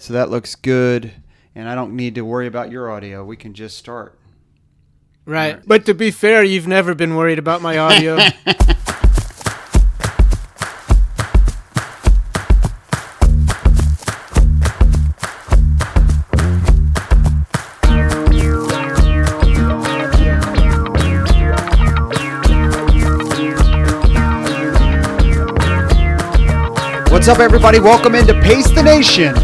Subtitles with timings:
[0.00, 1.12] So that looks good,
[1.54, 3.22] and I don't need to worry about your audio.
[3.22, 4.18] We can just start.
[5.26, 5.60] Right.
[5.66, 8.16] But to be fair, you've never been worried about my audio.
[27.10, 27.80] What's up, everybody?
[27.80, 29.34] Welcome into Pace the Nation,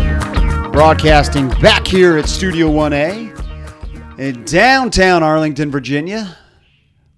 [0.76, 6.36] broadcasting back here at Studio 1A in downtown Arlington, Virginia.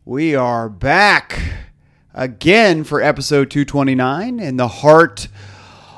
[0.04, 1.40] We are back
[2.14, 5.26] again for episode 229 in the heart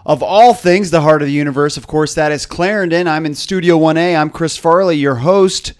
[0.06, 1.76] of all things, the heart of the universe.
[1.76, 3.06] Of course, that is Clarendon.
[3.06, 4.18] I'm in Studio 1A.
[4.18, 5.74] I'm Chris Farley, your host,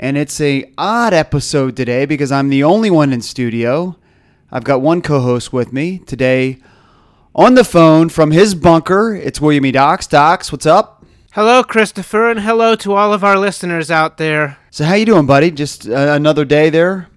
[0.00, 3.98] and it's a odd episode today because I'm the only one in studio.
[4.50, 6.60] I've got one co-host with me today
[7.34, 9.14] on the phone from his bunker.
[9.14, 9.72] It's William E.
[9.72, 10.06] Docs.
[10.06, 10.93] Docs, what's up?
[11.34, 14.56] Hello, Christopher, and hello to all of our listeners out there.
[14.70, 15.50] So how you doing, buddy?
[15.50, 17.08] Just uh, another day there.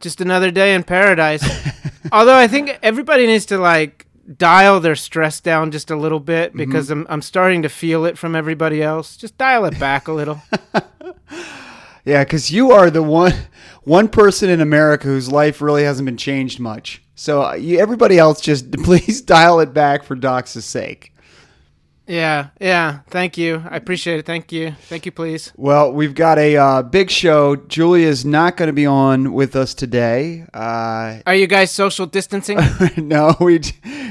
[0.00, 1.42] Just another day in paradise.
[2.12, 6.54] Although I think everybody needs to like dial their stress down just a little bit
[6.54, 9.16] because I'm I'm starting to feel it from everybody else.
[9.16, 10.42] Just dial it back a little.
[12.04, 13.32] Yeah, because you are the one
[13.82, 17.02] one person in America whose life really hasn't been changed much.
[17.14, 21.13] So uh, you, everybody else, just please dial it back for Doc's sake.
[22.06, 23.00] Yeah, yeah.
[23.08, 23.62] Thank you.
[23.68, 24.26] I appreciate it.
[24.26, 24.72] Thank you.
[24.88, 25.52] Thank you, please.
[25.56, 27.56] Well, we've got a uh, big show.
[27.56, 30.46] Julia's not going to be on with us today.
[30.52, 32.58] Uh, Are you guys social distancing?
[32.96, 33.60] no, we.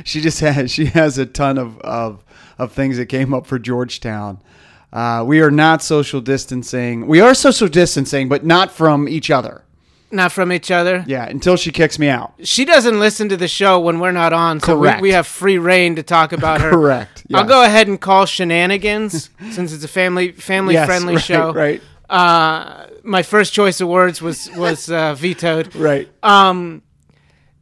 [0.04, 0.72] She just has.
[0.74, 2.24] She has a ton of of,
[2.58, 4.42] of things that came up for Georgetown.
[4.92, 7.08] Uh, we are not social distancing.
[7.08, 9.64] We are social distancing, but not from each other.
[10.14, 11.04] Not from each other.
[11.08, 12.34] Yeah, until she kicks me out.
[12.44, 15.02] She doesn't listen to the show when we're not on, so we, Correct.
[15.02, 16.70] we have free reign to talk about her.
[16.70, 17.24] Correct.
[17.34, 17.50] I'll yes.
[17.50, 21.52] go ahead and call shenanigans since it's a family family Yes, friendly right, show.
[21.52, 21.82] Right.
[22.10, 25.76] Uh, my first choice of words was was uh, vetoed.
[25.76, 26.08] Right.
[26.22, 26.84] Um,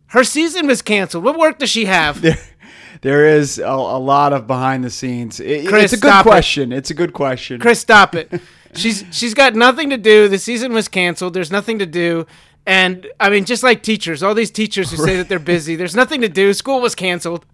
[0.07, 1.23] her season was canceled.
[1.23, 2.21] What work does she have?
[2.21, 2.37] There,
[3.01, 5.39] there is a, a lot of behind the scenes.
[5.39, 6.29] It- Chris, it's a good stop it.
[6.29, 6.73] question.
[6.73, 7.61] It's a good question.
[7.61, 8.29] Chris, stop it.
[8.75, 10.27] She's she's got nothing to do.
[10.27, 11.33] The season was canceled.
[11.33, 12.25] There's nothing to do.
[12.65, 15.95] And I mean, just like teachers, all these teachers who say that they're busy, there's
[15.95, 16.53] nothing to do.
[16.53, 17.45] School was canceled.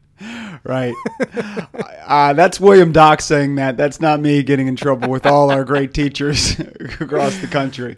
[0.64, 0.94] Right.
[2.06, 3.78] uh, that's William Dock saying that.
[3.78, 6.60] That's not me getting in trouble with all our great teachers
[7.00, 7.96] across the country.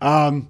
[0.00, 0.48] Um,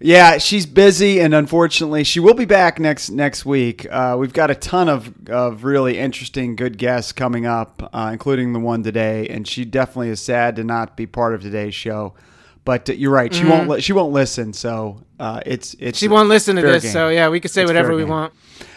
[0.00, 3.86] yeah, she's busy, and unfortunately, she will be back next next week.
[3.90, 8.52] Uh, we've got a ton of, of really interesting, good guests coming up, uh, including
[8.54, 9.28] the one today.
[9.28, 12.14] And she definitely is sad to not be part of today's show.
[12.64, 13.68] But uh, you're right; she won't.
[13.68, 14.52] Li- she won't listen.
[14.52, 15.98] So uh, it's it's.
[15.98, 16.92] She won't listen to this, game.
[16.92, 18.08] so yeah, we can say It's whatever we game.
[18.10, 18.32] want.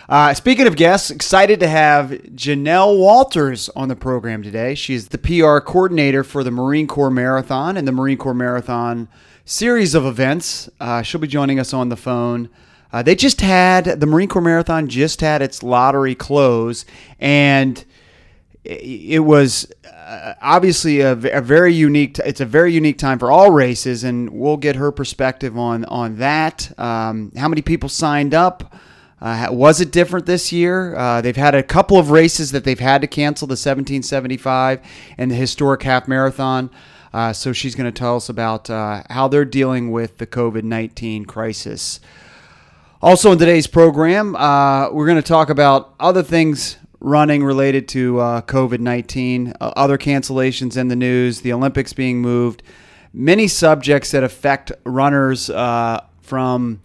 [0.09, 4.75] Uh, speaking of guests, excited to have Janelle Walters on the program today.
[4.75, 9.07] She's the PR coordinator for the Marine Corps Marathon and the Marine Corps Marathon
[9.45, 10.69] series of events.
[10.79, 12.49] Uh, she'll be joining us on the phone.
[12.91, 16.85] Uh, they just had the Marine Corps Marathon just had its lottery close,
[17.19, 17.83] and
[18.63, 22.19] it- was uh, obviously a very unique.
[22.19, 26.17] It's a very unique time for all races, and we'll get her perspective on on
[26.17, 26.71] that.
[26.79, 28.73] Um, how many people signed up?
[29.19, 30.95] Uh, was it different this year?
[30.95, 34.81] Uh, they've had a couple of races that they've had to cancel: the 1775
[35.17, 36.69] and the historic half marathon.
[37.13, 40.63] Uh, so she's going to tell us about uh, how they're dealing with the COVID
[40.63, 41.99] 19 crisis.
[43.01, 48.19] Also, in today's program, uh, we're going to talk about other things running related to
[48.19, 52.63] uh, COVID 19, uh, other cancellations in the news, the Olympics being moved,
[53.13, 56.81] many subjects that affect runners uh, from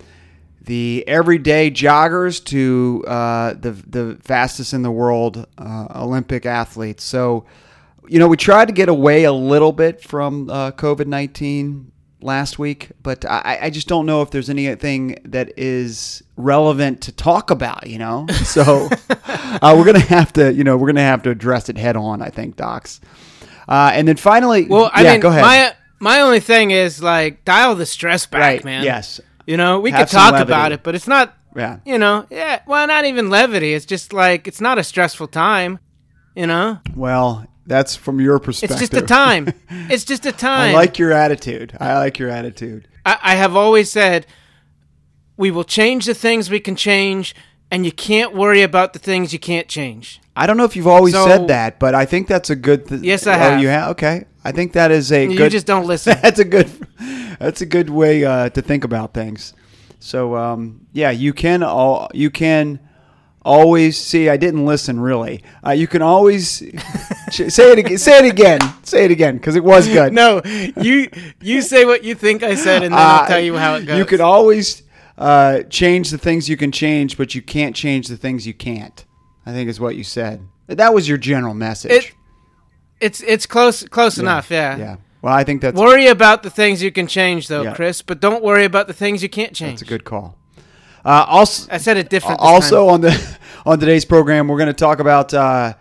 [0.60, 7.04] the everyday joggers to uh, the, the fastest in the world uh, Olympic athletes.
[7.04, 7.46] So,
[8.08, 12.58] you know, we tried to get away a little bit from uh, COVID 19 last
[12.58, 17.50] week, but I, I just don't know if there's anything that is relevant to talk
[17.50, 18.26] about, you know?
[18.44, 18.88] So
[19.20, 21.76] uh, we're going to have to, you know, we're going to have to address it
[21.78, 23.00] head on, I think, Docs.
[23.68, 25.42] Uh, and then finally, Well, I yeah, mean, go ahead.
[25.42, 28.84] my my only thing is like dial the stress back, right, man.
[28.84, 29.20] yes.
[29.46, 30.50] You know, we Have could talk levity.
[30.50, 31.34] about it, but it's not.
[31.56, 31.78] Yeah.
[31.84, 32.60] You know, yeah.
[32.66, 33.74] Well, not even levity.
[33.74, 35.78] It's just like it's not a stressful time.
[36.36, 38.80] You know, Well, that's from your perspective.
[38.80, 39.52] it's just a time.
[39.70, 40.70] it's just a time.
[40.70, 41.76] I like your attitude.
[41.78, 42.88] I like your attitude.
[43.06, 44.26] I, I have always said
[45.36, 47.34] we will change the things we can change,
[47.70, 50.20] and you can't worry about the things you can't change.
[50.34, 52.88] I don't know if you've always So- said that, but I think that's a good.
[52.88, 53.60] Th- Yes, I oh, have.
[53.62, 53.90] you have.
[53.90, 55.52] Okay, I think that is a You good.
[55.52, 56.16] just don't listen.
[56.22, 56.68] that's a good.
[57.38, 59.54] That's a good way uh, to think about things.
[60.00, 62.80] So um, yeah, you can all you can
[63.48, 64.28] always see.
[64.28, 65.42] I didn't listen really.
[65.66, 66.44] Uh, you can always
[67.30, 67.98] say it again.
[67.98, 68.60] Say it again.
[68.82, 70.12] Say it again because it was good.
[70.12, 70.40] No,
[70.80, 71.08] you
[71.40, 73.86] you say what you think I said, and then Uh, I'll tell you how it
[73.86, 73.98] goes.
[73.98, 74.82] You could always
[75.16, 79.04] uh, change the things you can change, but you can't change the things you can't.
[79.46, 80.40] I think is what you said.
[80.66, 81.92] That was your general message.
[81.92, 82.12] It-
[83.00, 84.50] It's it's close close enough.
[84.50, 84.76] Yeah.
[84.78, 84.96] Yeah.
[85.22, 87.74] Well, I think that's Worry about the things you can change, though, Yeah.
[87.74, 88.02] Chris.
[88.02, 89.80] But don't worry about the things you can't change.
[89.80, 90.34] that's a good call.
[91.08, 92.38] Uh, also, I said it different.
[92.40, 92.94] also time.
[92.94, 95.72] on the on today's program, we're going to talk about uh,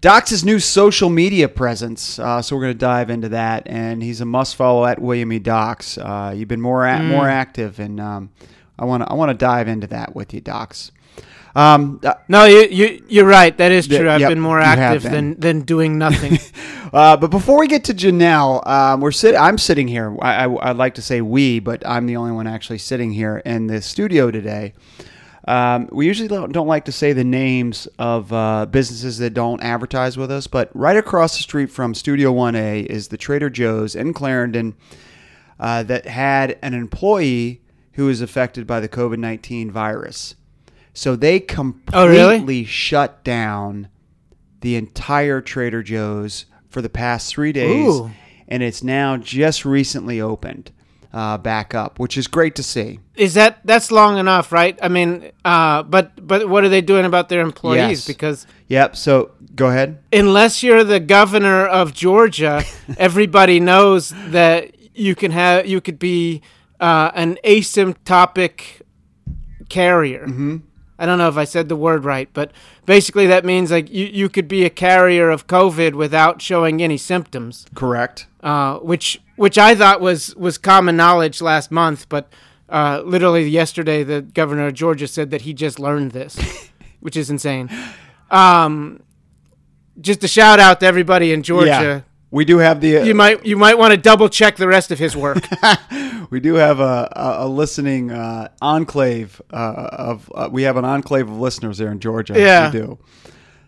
[0.00, 2.18] Doc's new social media presence.
[2.20, 5.32] Uh, so we're going to dive into that, and he's a must follow at William
[5.32, 5.38] E.
[5.40, 5.98] Docs.
[5.98, 7.30] Uh, you've been more a- more Mm.
[7.32, 8.30] active, and um,
[8.78, 10.92] I want to I want to dive into that with you, Docs.
[11.54, 13.56] Um, uh, no, you you you're right.
[13.56, 14.08] That is true.
[14.08, 15.12] I've yep, been more active been.
[15.12, 16.38] than than doing nothing.
[16.92, 20.16] Uh, but before we get to Janelle, um, we're sit- I'm sitting here.
[20.20, 23.40] I, I, I'd like to say we, but I'm the only one actually sitting here
[23.44, 24.72] in the studio today.
[25.46, 29.62] Um, we usually don't, don't like to say the names of uh, businesses that don't
[29.62, 33.94] advertise with us, but right across the street from Studio 1A is the Trader Joe's
[33.94, 34.74] in Clarendon
[35.58, 37.62] uh, that had an employee
[37.92, 40.34] who was affected by the COVID 19 virus.
[40.92, 42.64] So they completely Oh, really?
[42.64, 43.88] shut down
[44.60, 48.10] the entire Trader Joe's for the past three days, Ooh.
[48.48, 50.70] and it's now just recently opened
[51.12, 53.00] uh, back up, which is great to see.
[53.16, 54.78] is that that's long enough, right?
[54.82, 57.80] I mean, uh, but but what are they doing about their employees?
[58.00, 58.06] Yes.
[58.06, 58.96] Because Yep.
[58.96, 59.98] So go ahead.
[60.12, 62.62] unless you're the governor of Georgia,
[62.98, 66.42] everybody knows that you can have you could be
[66.78, 68.82] uh, an asymptotic
[69.68, 70.26] carrier.
[70.26, 70.56] Mm-hmm.
[71.00, 72.52] I don't know if I said the word right, but
[72.84, 76.98] basically that means like you, you could be a carrier of COVID without showing any
[76.98, 78.26] symptoms, Correct.
[78.42, 82.30] uh, which which I thought was was common knowledge last month, but
[82.68, 86.38] uh, literally yesterday the governor of Georgia said that he just learned this,
[87.00, 87.70] which is insane.
[88.30, 89.02] Um,
[89.98, 91.66] just a shout out to everybody in Georgia.
[91.66, 92.00] Yeah.
[92.30, 94.98] We do have the You might you might want to double check the rest of
[94.98, 95.48] his work.
[96.30, 99.56] we do have a, a, a listening uh, enclave uh,
[99.92, 102.34] of uh, we have an enclave of listeners there in Georgia.
[102.38, 102.70] Yeah.
[102.70, 102.98] we do.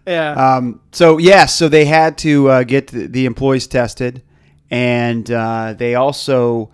[0.07, 0.57] yeah.
[0.57, 4.23] Um, so yes, so they had to uh, get the, employees tested,
[4.71, 6.71] and uh, they also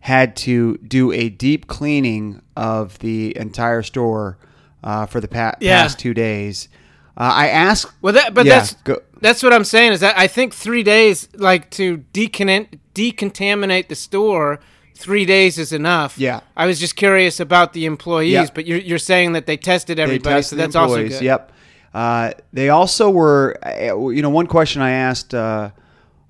[0.00, 4.38] had to do a deep cleaning of the entire store
[4.82, 5.82] uh, for the pa- Yeah.
[5.82, 6.68] past two days.
[7.16, 7.92] Uh, I asked.
[8.02, 10.82] Well, that, but Yeah, that's go- that's what I'm saying is that I think three
[10.82, 14.58] days, like to decon- decontaminate the store,
[14.94, 16.18] three days is enough.
[16.18, 16.40] Yeah.
[16.56, 18.46] I was just curious about the employees, Yeah.
[18.54, 21.22] but you're you're saying that they tested They everybody, tested so that's also good.
[21.22, 21.52] Yep.
[21.94, 25.70] Uh, they also were, you know, one question I asked uh,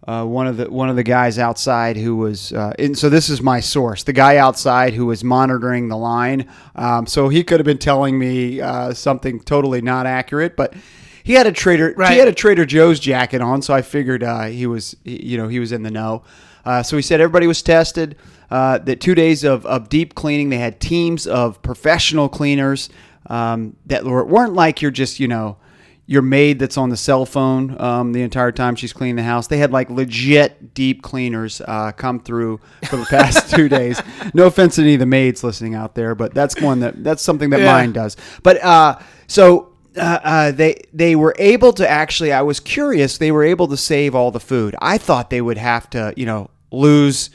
[0.08, 3.28] uh, one of the one of the guys outside who was, uh, and so this
[3.28, 6.48] is my source, the guy outside who was monitoring the line.
[6.74, 10.74] Um, so he could have been telling me uh, something totally not accurate, but
[11.22, 12.12] he had a trader Right.
[12.14, 15.46] he had a Trader Joe's jacket on, so I figured uh, he was, you know,
[15.46, 16.24] he was in the know.
[16.64, 18.16] Uh, so he said everybody was tested.
[18.52, 22.90] Uh, that two days of, of deep cleaning, they had teams of professional cleaners
[23.30, 25.56] um, that were, weren't like you're just, you know,
[26.04, 29.46] your maid that's on the cell phone um, the entire time she's cleaning the house.
[29.46, 32.60] They had like legit deep cleaners uh, come through
[32.90, 34.02] for the past two days.
[34.34, 37.22] No offense to any of the maids listening out there, but that's one that that's
[37.22, 37.72] something that Yeah.
[37.72, 38.16] mine does.
[38.42, 42.32] But uh, so uh, uh, they they were able to actually.
[42.32, 43.16] I was curious.
[43.16, 44.74] They were able to save all the food.
[44.82, 47.30] I thought they would have to, you know, lose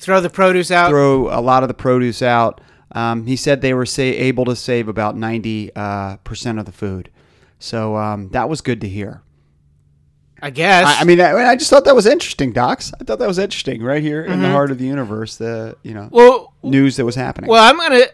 [0.00, 0.88] Throw the produce out.
[0.90, 2.60] throw a lot of the produce out.
[2.92, 6.72] Um, he said they were say, able to save about ninety uh, percent of the
[6.72, 7.10] food,
[7.58, 9.22] so um, that was good to hear.
[10.42, 10.86] I guess.
[10.86, 12.92] I, I mean, I, I just thought that was interesting, Docs.
[12.98, 14.52] I thought that was interesting, right here in the Mm-hmm.
[14.54, 15.36] heart of the universe.
[15.36, 17.50] The you know well, news that was happening.
[17.50, 17.96] well, I'm gonna.
[17.96, 18.08] I,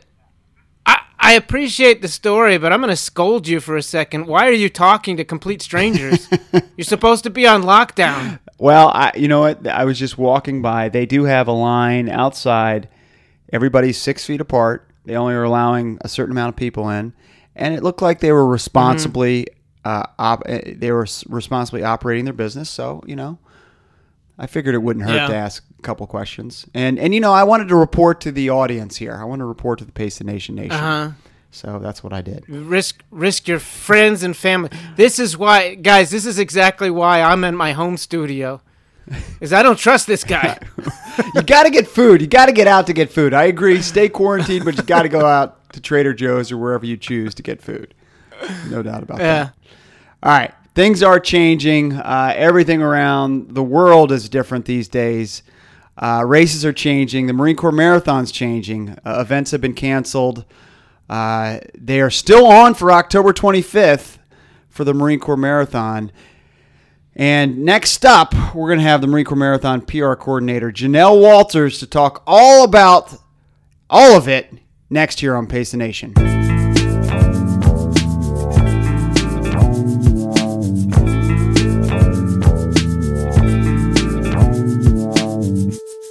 [1.26, 4.28] I appreciate the story, but I'm going to scold you for a second.
[4.28, 6.28] Why are you talking to complete strangers?
[6.76, 8.38] You're supposed to be on lockdown.
[8.58, 9.66] Well, I, you know what?
[9.66, 10.88] I was just walking by.
[10.88, 12.88] They do have a line outside.
[13.52, 14.88] Everybody's six feet apart.
[15.04, 17.12] They only are allowing a certain amount of people in,
[17.56, 19.48] and it looked like they were responsibly.
[19.84, 22.70] Uh, op- uh, they were responsibly operating their business.
[22.70, 23.38] So you know,
[24.38, 25.28] I figured it wouldn't hurt Yeah.
[25.28, 26.66] to ask a couple questions.
[26.74, 29.16] And and you know, I wanted to report to the audience here.
[29.18, 30.72] I want to report to the Pace the Nation Nation.
[30.72, 30.78] Uh
[31.08, 31.10] huh.
[31.50, 32.44] So that's what I did.
[32.48, 34.68] risk risk your friends and family.
[34.96, 36.10] This is why, guys.
[36.10, 38.60] This is exactly why I'm in my home studio,
[39.40, 40.58] is I don't trust this guy.
[41.34, 42.20] you got to get food.
[42.20, 43.32] You got to get out to get food.
[43.32, 43.80] I agree.
[43.80, 47.34] Stay quarantined, but you got to go out to Trader Joe's or wherever you choose
[47.36, 47.94] to get food.
[48.68, 49.44] No doubt about yeah.
[49.44, 49.54] that.
[50.22, 50.52] All right.
[50.76, 51.94] Things are changing.
[51.94, 55.42] Uh, everything around the world is different these days.
[55.96, 57.26] Uh, races are changing.
[57.26, 58.90] The Marine Corps Marathon's changing.
[59.02, 60.44] Uh, events have been canceled.
[61.08, 64.18] Uh, they are still on for October 25th
[64.68, 66.12] for the Marine Corps Marathon.
[67.14, 71.78] And next up, we're going to have the Marine Corps Marathon PR coordinator, Janelle Walters,
[71.78, 73.16] to talk all about
[73.88, 74.52] all of it
[74.90, 76.55] next year on Pace the Nation.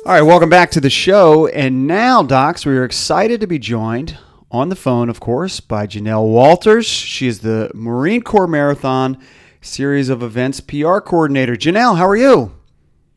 [0.05, 1.47] All right, welcome back to the show.
[1.47, 4.19] And now, Docs, we are excited to be joined
[4.51, 6.85] on the phone, of course, by Janelle Walters.
[6.85, 9.17] She is the Marine Corps Marathon
[9.61, 11.55] Series of Events PR coordinator.
[11.55, 12.53] Janelle, how are you?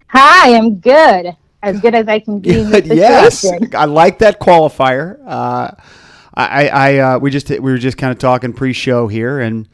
[0.07, 1.37] Hi, I'm good.
[1.63, 2.53] As good as I can be.
[2.87, 3.45] Yes.
[3.75, 5.21] I like that qualifier.
[5.27, 5.73] Uh,
[6.33, 9.69] I, I, uh, we just we were just kind of talking pre-show here, and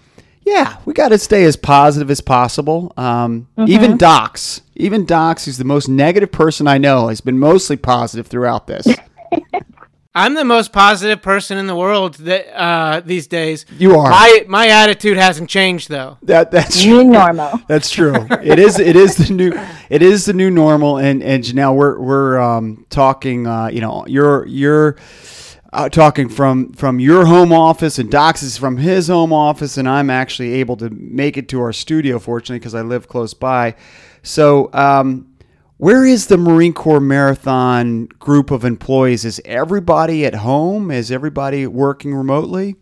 [0.45, 2.93] yeah, we got to stay as positive as possible.
[2.97, 7.77] Um, Even Docs, even Docs, who's the most negative person I know, has been mostly
[7.77, 8.87] positive throughout this.
[10.17, 13.67] I'm the most positive person in the world that uh, these days.
[13.79, 14.11] You are.
[14.11, 16.19] My my attitude hasn't changed though.
[16.23, 17.59] That that's New normal.
[17.69, 18.15] That's true.
[18.31, 18.79] It is.
[18.79, 19.53] It is the new.
[19.91, 20.99] It is the new normal.
[20.99, 23.49] And and Janelle, we're we're um, talking.
[23.49, 24.97] Uh, you know, you're you're
[25.75, 29.89] uh, talking from from your home office, and Docs is from his home office, and
[29.89, 33.75] I'm actually able to make it to our studio, fortunately, because I live close by.
[34.23, 34.71] So.
[34.73, 35.29] Um,
[35.77, 39.25] where is the Marine Corps Marathon group of employees?
[39.25, 40.93] Is everybody at home?
[40.93, 42.77] Is everybody working remotely?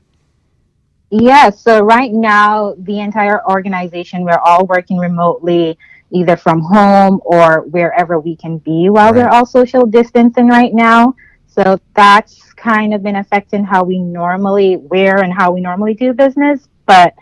[1.11, 5.79] Yeah, so right now, the entire organization, we're all working remotely,
[6.11, 11.15] either from home or wherever we can be while we're all social distancing right now.
[11.47, 16.13] So that's kind of been affecting how we normally, wear and how we normally do
[16.13, 16.69] business.
[16.87, 17.15] But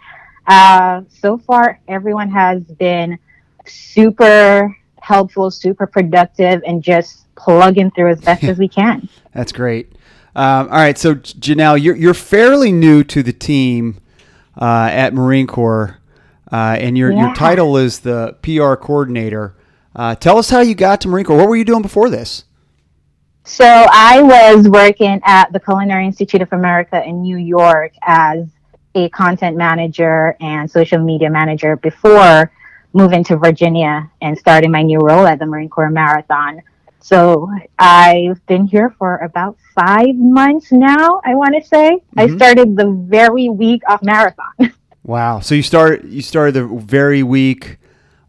[0.47, 3.18] uh, so far, everyone has been
[3.66, 9.09] super helpful, super productive, and just plugging through as best as we can.
[9.35, 9.92] That's great.
[10.37, 14.00] Um, all right, so Janelle, you're you're fairly new to the team
[14.61, 15.99] uh, at Marine Corps,
[16.52, 19.56] uh, and your your title is the PR coordinator.
[19.97, 21.37] Uh, tell us how you got to Marine Corps.
[21.37, 22.44] What were you doing before this?
[23.50, 28.47] So I was working at the Culinary Institute of America in New York as
[28.95, 32.52] a content manager and social media manager before
[32.92, 36.62] moving to Virginia and starting my new role at the Marine Corps Marathon.
[37.00, 41.99] So I've been here for about five months now, I want to say.
[42.16, 42.37] I Mhm.
[42.37, 44.54] started the very week of marathon.
[45.02, 45.40] Wow.
[45.40, 47.78] So you start you started the very week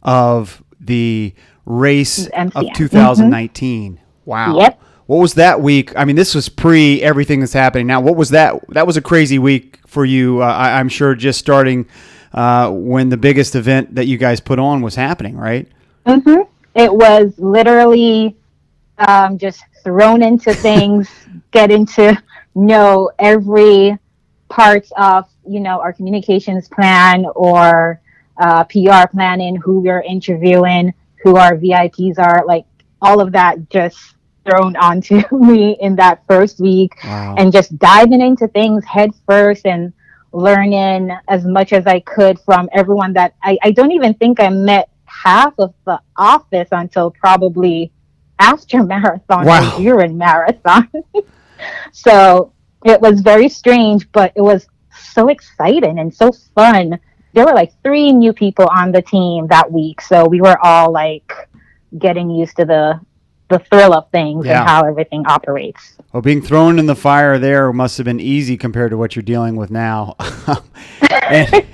[0.02, 1.32] of the
[1.64, 2.74] race of MCM.
[2.74, 4.00] 2019.
[4.24, 4.56] Wow.
[4.58, 4.80] Yep.
[5.06, 5.92] What was that week?
[5.96, 8.00] I mean, this was pre everything that's happening now.
[8.00, 8.60] What was that?
[8.70, 10.42] That was a crazy week for you.
[10.42, 11.86] Uh, I, I'm sure just starting
[12.32, 15.68] uh, when the biggest event that you guys put on was happening, right?
[16.06, 16.42] hmm
[16.74, 18.36] It was literally
[18.98, 21.08] um, just thrown into things,
[21.50, 22.20] getting to
[22.54, 23.98] know every
[24.48, 28.00] part of you know our communications plan or
[28.38, 32.64] uh, PR planning, who we're interviewing, who our VIPs are, like
[33.00, 34.11] all of that just
[34.44, 37.34] thrown onto me in that first week Wow.
[37.38, 39.92] and just diving into things head first and
[40.32, 44.48] learning as much as I could from everyone that I, I don't even think I
[44.48, 47.92] met half of the office until probably
[48.38, 49.74] after marathon Wow.
[49.76, 50.88] or during marathon.
[51.92, 52.52] so
[52.84, 56.98] it was very strange, but it was so exciting and so fun.
[57.34, 60.92] There were like three new people on the team that week, so we were all
[60.92, 61.32] like
[61.98, 63.00] getting used to the
[63.52, 64.60] the thrill of things Yeah.
[64.60, 65.96] and how everything operates.
[66.12, 69.22] Well, being thrown in the fire there must have been easy compared to what you're
[69.22, 70.16] dealing with now.
[71.22, 71.64] and,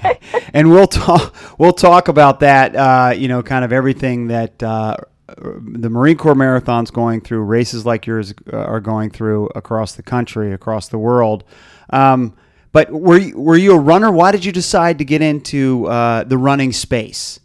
[0.54, 1.35] and we'll talk.
[1.58, 2.76] We'll talk about that.
[2.76, 4.97] Uh, you know, kind of everything that uh,
[5.37, 10.02] the Marine Corps marathon's going through, races like yours uh, are going through across the
[10.02, 11.44] country, across the world.
[11.90, 12.37] Um,
[12.73, 14.12] but were you, were you a runner?
[14.12, 17.40] Why did you decide to get into uh, the running space?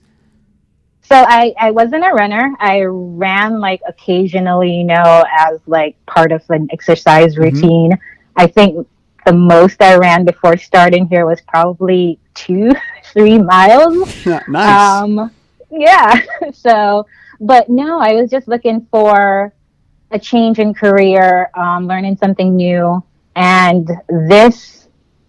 [1.13, 2.55] So I, I wasn't a runner.
[2.59, 7.95] I ran like occasionally, you know, as like part of an exercise routine.
[8.35, 8.87] I think
[9.23, 12.71] the most I ran before starting here was probably two,
[13.13, 14.25] three miles.
[14.47, 15.03] nice.
[15.03, 15.29] Um,
[15.69, 16.19] yeah.
[16.51, 17.05] So,
[17.39, 19.53] but no, I was just looking for
[20.09, 23.03] a change in career, um, learning something new,
[23.35, 24.87] and this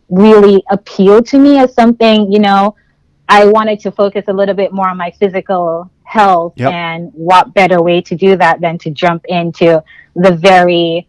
[0.09, 2.33] really appealed to me as something.
[2.33, 2.75] You know,
[3.28, 6.73] I wanted to focus a little bit more on my physical health, Yep.
[6.73, 9.83] and what better way to do that than to jump into
[10.14, 11.09] the very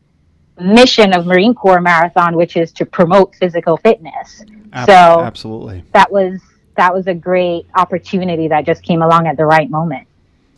[0.60, 5.84] mission of Marine Corps Marathon, which is to promote physical fitness Ab- so- absolutely.
[5.91, 6.39] that was
[6.77, 10.07] that was a great opportunity that just came along at the right moment.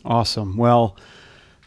[0.04, 0.56] Awesome.
[0.56, 0.96] Well,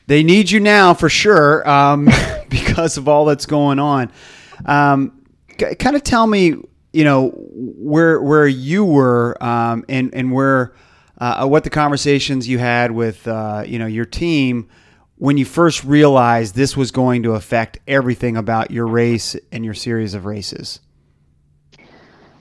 [0.07, 2.09] they need you now for sure um,
[2.49, 4.11] because of all that's going on.
[4.65, 5.21] Um,
[5.57, 6.55] kind of tell me,
[6.93, 10.73] you know, where where you were um, and and where
[11.17, 14.69] uh, what the conversations you had with uh, you know your team
[15.17, 19.73] when you first realized this was going to affect everything about your race and your
[19.73, 20.79] series of races.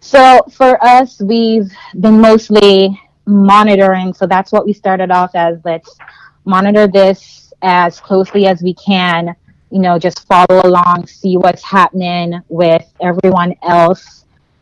[0.00, 4.14] So for us, we've been mostly monitoring.
[4.14, 5.59] So that's what we started off as.
[5.64, 5.95] Let's
[6.47, 9.37] monitor this as closely as we can
[9.71, 14.20] you know, just follow along, see what's happening with everyone else.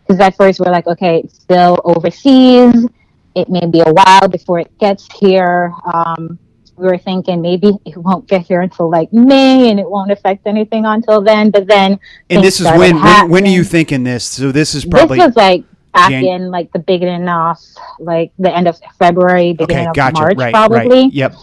[0.08, 2.86] Because at first we're like, okay, it's still overseas.
[3.34, 5.72] It may be a while before it gets here.
[5.92, 6.38] Um,
[6.76, 10.46] we were thinking maybe it won't get here until like May and it won't affect
[10.46, 11.50] anything until then.
[11.50, 12.00] But then,
[12.30, 14.24] and this is when, when, when are you thinking this?
[14.24, 17.58] So this is probably this was like back Jan- in like the beginning of
[17.98, 20.16] like the end of February, beginning okay, gotcha.
[20.16, 21.02] of March, right, probably.
[21.02, 21.12] Right.
[21.12, 21.34] Yep.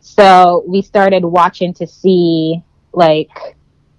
[0.00, 2.62] So we started watching to see
[2.92, 3.30] like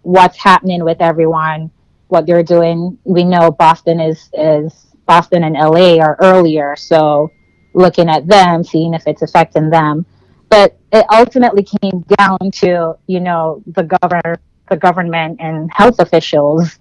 [0.04, 1.72] what's happening with everyone,
[2.12, 2.98] what they're doing.
[3.04, 7.32] We know Boston is is Boston and LA are earlier, so
[7.74, 10.06] looking at them, seeing if it's affecting them.
[10.50, 16.78] But it ultimately came down to you know the governor, the government, and health officials,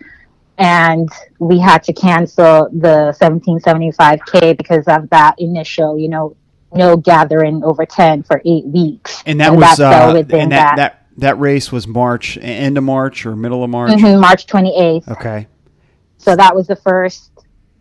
[0.58, 1.08] and
[1.38, 6.36] we had to cancel the 1775k because of that initial, you know,
[6.72, 9.22] no gathering over 10 for eight weeks.
[9.26, 12.84] And that and was uh, and that, that, that that race was March, end of
[12.84, 13.92] March or middle of March?
[13.92, 15.08] Mm-hmm, March 28th.
[15.08, 15.46] Okay.
[16.18, 17.30] So that was the first,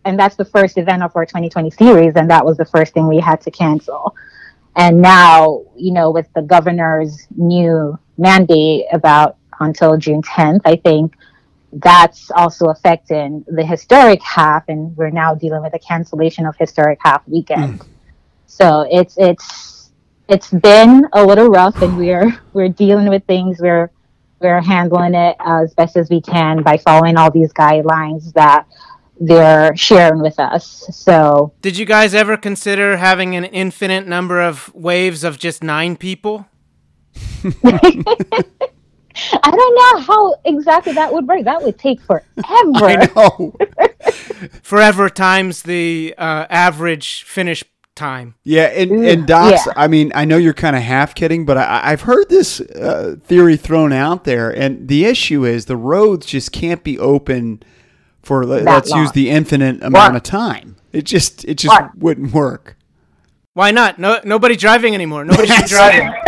[0.05, 3.07] and that's the first event of our 2020 series, and that was the first thing
[3.07, 4.15] we had to cancel.
[4.75, 11.15] And now, you know, with the governor's new mandate about until June 10th, I think
[11.73, 16.99] that's also affecting the historic half, and we're now dealing with a cancellation of historic
[17.01, 17.79] half weekend.
[17.79, 17.87] Mm.
[18.47, 19.78] So it's it's
[20.29, 23.59] it's been a little rough, and we're we're dealing with things.
[23.59, 23.91] We're
[24.39, 28.65] we're handling it as best as we can by following all these guidelines that
[29.19, 30.87] they're sharing with us.
[30.93, 35.97] So, did you guys ever consider having an infinite number of waves of just nine
[35.97, 36.47] people?
[39.43, 41.43] I don't know how exactly that would work.
[41.43, 42.23] That would take forever.
[42.45, 43.57] I know.
[44.63, 47.65] forever times the uh, average finish
[47.99, 48.35] time.
[48.43, 49.73] Yeah, and, and Docs, yeah.
[49.75, 53.17] I mean, I know you're kind of half kidding, but I, have heard this uh,
[53.23, 57.61] theory thrown out there, and the issue is the roads just can't be open
[58.21, 59.01] for that let's long.
[59.01, 60.75] use the infinite amount of time.
[60.91, 62.75] It just it just wouldn't work.
[63.53, 63.99] Why not?
[63.99, 65.25] No, nobody's driving anymore.
[65.25, 66.07] Nobody's driving.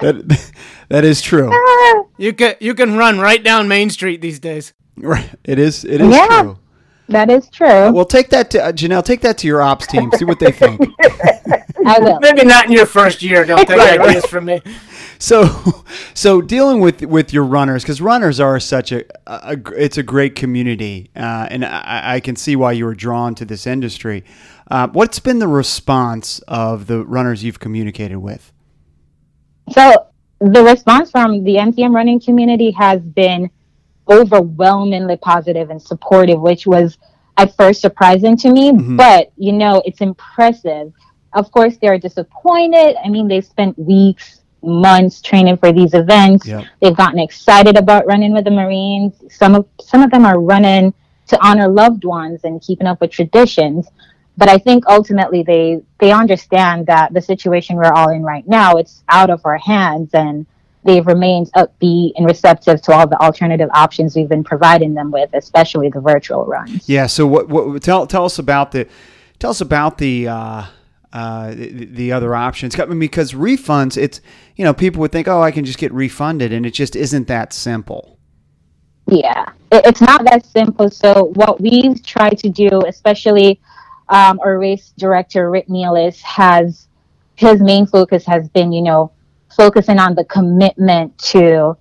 [0.00, 0.52] that
[0.88, 1.50] that is true.
[2.18, 4.72] You can you can run right down Main Street these days.
[4.96, 5.28] Right.
[5.44, 6.42] It is it is yeah.
[6.42, 6.58] true.
[7.08, 7.92] That is true.
[7.92, 9.04] Well, take that to uh, Janelle.
[9.04, 10.10] Take that to your ops team.
[10.12, 10.80] See what they think.
[11.86, 12.18] I will.
[12.20, 13.44] Maybe not in your first year.
[13.44, 14.60] Don't take ideas from me.
[15.18, 15.46] So,
[16.12, 20.34] so dealing with with your runners because runners are such a, a, it's a great
[20.34, 24.24] community, uh, and I, I, can see why you were drawn to this industry.
[24.70, 28.52] Uh, what's been the response of the runners you've communicated with?
[29.70, 30.08] So
[30.40, 33.50] the response from the MCM running community has been
[34.08, 36.98] overwhelmingly positive and supportive, which was
[37.36, 38.72] at first surprising to me.
[38.72, 38.96] Mm-hmm.
[38.96, 40.92] But, you know, it's impressive.
[41.32, 42.96] Of course, they're disappointed.
[43.04, 46.46] I mean, they've spent weeks, months training for these events.
[46.46, 46.64] Yep.
[46.80, 49.12] They've gotten excited about running with the Marines.
[49.28, 50.94] Some of some of them are running
[51.28, 53.88] to honor loved ones and keeping up with traditions.
[54.38, 58.76] But I think ultimately they they understand that the situation we're all in right now,
[58.76, 60.46] it's out of our hands and
[60.86, 65.28] they've remained upbeat and receptive to all the alternative options we've been providing them with,
[65.34, 66.88] especially the virtual runs.
[66.88, 67.06] Yeah.
[67.06, 67.48] So what?
[67.48, 68.88] what tell tell us about the
[69.38, 70.28] tell us about the.
[70.28, 70.66] Uh,
[71.12, 74.20] uh, the, the, other options because refunds it's
[74.56, 77.26] you know people would think oh i can just get refunded and it just isn't
[77.26, 78.18] that simple
[79.06, 83.58] yeah it, it's not that simple so what we've tried to do especially
[84.10, 86.86] um, our race director rick nealis has
[87.36, 89.10] his main focus has been you know
[89.56, 91.76] focusing on the commitment to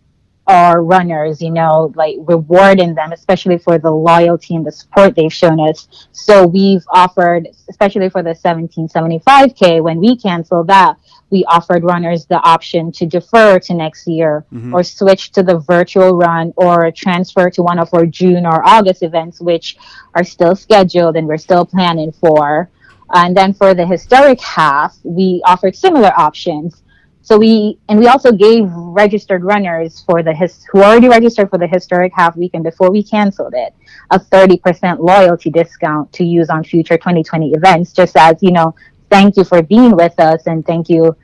[0.47, 5.33] our runners, you know, like rewarding them, especially for the loyalty and the support they've
[5.33, 6.07] shown us.
[6.11, 10.97] So we've offered, especially for the 1775K, when we canceled that,
[11.31, 14.73] we offered runners the option to defer to next year mm-hmm.
[14.73, 19.01] or switch to the virtual run or transfer to one of our June or August
[19.01, 19.77] events, which
[20.13, 22.69] are still scheduled and we're still planning for.
[23.13, 26.83] And then for the historic half, we offered similar options
[27.25, 31.59] so we and we also gave registered runners for the his who already registered for
[31.59, 33.73] the historic half weekend before we canceled it
[34.11, 38.75] a 30% loyalty discount to use on future 2020 events just as you know
[39.09, 41.15] thank you for being with us and thank you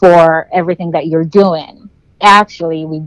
[0.00, 1.90] for everything that you're doing.
[2.22, 3.02] Actually we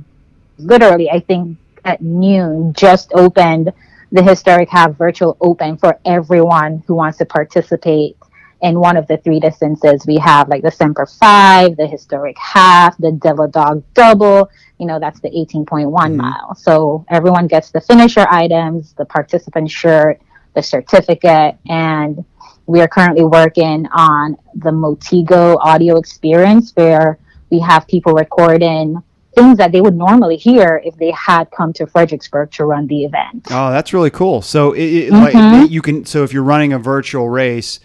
[0.57, 3.71] literally i think at noon just opened
[4.11, 8.15] the historic half virtual open for everyone who wants to participate
[8.61, 10.05] in one of the three distances.
[10.05, 14.49] We have like the Semper Fi, the historic half, the Devil Dog Double.
[14.77, 16.17] You know, that's the 18.1 mm-hmm.
[16.17, 16.55] mile.
[16.55, 20.21] So everyone gets the finisher items, the participant shirt,
[20.53, 22.23] the certificate, and
[22.65, 27.17] we are currently working on the Motigo audio experience where
[27.49, 29.01] we have people recording
[29.35, 33.05] things that they would normally hear if they had come to Fredericksburg to run the
[33.05, 33.47] event.
[33.49, 34.41] Oh, that's really cool.
[34.41, 35.61] So it, it, mm-hmm.
[35.61, 37.79] like, you can so if you're running a virtual race,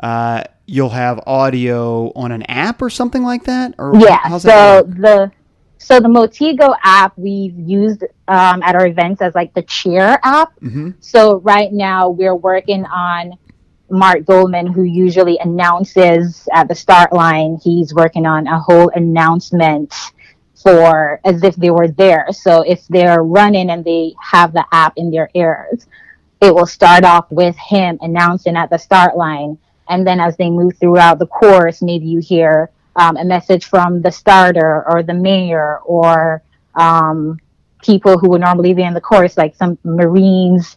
[0.00, 3.74] uh, you'll have audio on an app or something like that.
[3.78, 5.30] Or yeah, so the
[5.78, 10.58] so the Motigo app we've used um, at our events as like the cheer app.
[10.60, 10.90] Mm-hmm.
[11.00, 13.34] So right now we're working on
[13.88, 17.58] Mark Goldman, who usually announces at the start line.
[17.62, 19.94] He's working on a whole announcement
[20.54, 22.26] for as if they were there.
[22.32, 25.86] So if they're running and they have the app in their ears,
[26.40, 29.58] it will start off with him announcing at the start line.
[29.88, 34.02] And then as they move throughout the course, maybe you hear um, a message from
[34.02, 36.42] the starter or the mayor or
[36.74, 37.38] um,
[37.82, 40.76] people who would normally be in the course, like some Marines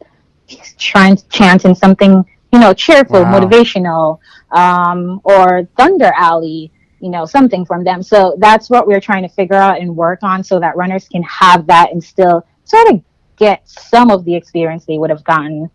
[0.78, 3.40] trying to chanting something, you know, cheerful, wow.
[3.40, 4.20] motivational,
[4.52, 9.30] um, or Thunder Alley you know something from them so that's what we're trying to
[9.30, 13.02] figure out and work on so that runners can have that and still sort of
[13.38, 15.70] get some of the experience they would have gotten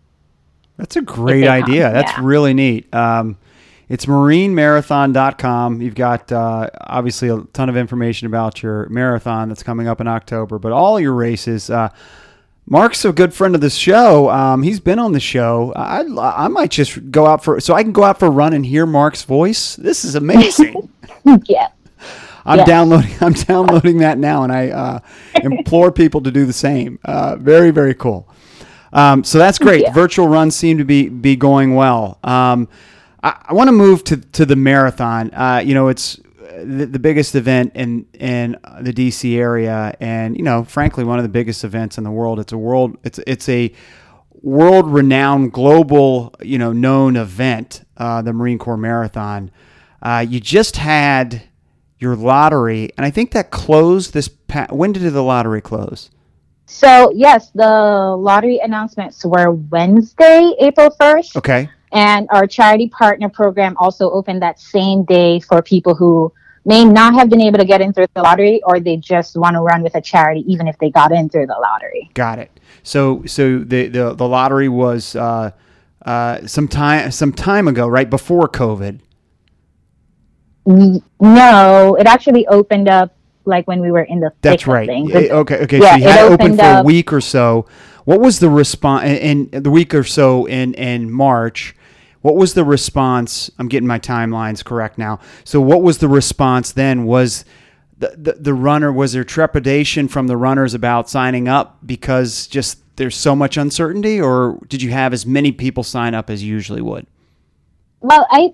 [0.76, 2.20] that's a great idea that's yeah.
[2.22, 3.37] really neat um,
[3.88, 9.88] it's marinemarathon.com you've got uh, obviously a ton of information about your marathon that's coming
[9.88, 11.88] up in october but all your races uh,
[12.66, 14.30] Mark's a good friend of the show.
[14.30, 15.72] Um, he's been on the show.
[15.76, 18.54] I, I might just go out for so I can go out for a run
[18.54, 19.76] and hear Mark's voice.
[19.76, 20.88] This is amazing.
[21.44, 21.68] yeah.
[22.46, 22.66] I'm yes.
[22.66, 23.14] downloading.
[23.20, 25.00] I'm downloading that now, and I uh,
[25.42, 26.98] implore people to do the same.
[27.04, 28.28] Uh, very, very cool.
[28.94, 29.83] Um, so that's great.
[29.83, 29.92] Yeah.
[29.92, 32.18] Virtual runs seem to be be going well.
[32.22, 32.68] Um,
[33.22, 35.35] I, I want to move to to the marathon.
[35.35, 36.20] Uh, you know, it's
[36.62, 41.24] the, the, biggest event in in the DC area, and you know, frankly, one of
[41.24, 42.38] the biggest events in the world.
[42.38, 42.96] It's a world.
[43.02, 43.72] It's it's a
[44.42, 49.50] world renowned, global, you know, known event, uh, the Marine Corps Marathon.
[50.02, 51.42] Uh, you just had
[51.98, 54.28] your lottery, and I think that closed this.
[54.28, 56.11] Pa- when did the lottery close?
[56.66, 61.37] So yes, the lottery announcements were Wednesday, April first.
[61.37, 61.68] Okay.
[61.92, 66.33] And our charity partner program also opened that same day for people who
[66.64, 69.55] may not have been able to get in through the lottery or they just want
[69.55, 72.11] to run with a charity even if they got in through the lottery.
[72.14, 72.50] Got it.
[72.83, 75.53] So so the the, the lottery was uh,
[76.05, 79.00] uh, some time some time ago, right before COVID.
[80.66, 83.13] No, it actually opened up
[83.44, 84.88] like when we were in the That's right.
[84.88, 85.80] Eh, okay, okay.
[85.80, 87.66] Yeah, so you had it open for a week or so.
[88.04, 91.74] What was the response in, in the week or so in in March?
[92.22, 93.50] What was the response?
[93.59, 95.20] I'm getting my timelines correct now.
[95.44, 97.04] So what was the response then?
[97.04, 97.44] Was
[97.98, 102.80] the, the, the runner was there trepidation from the runners about signing up because just
[102.96, 106.50] there's so much uncertainty, or did you have as many people sign up as you
[106.50, 107.07] usually would?
[108.05, 108.53] Well, I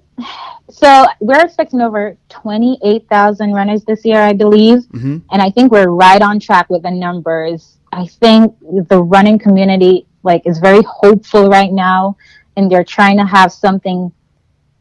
[0.70, 5.18] so we're expecting over twenty eight thousand runners this year, I believe, mm-hmm.
[5.32, 7.78] and I think we're right on track with the numbers.
[7.90, 12.16] I think the running community like is very hopeful right now,
[12.56, 14.12] and they're trying to have something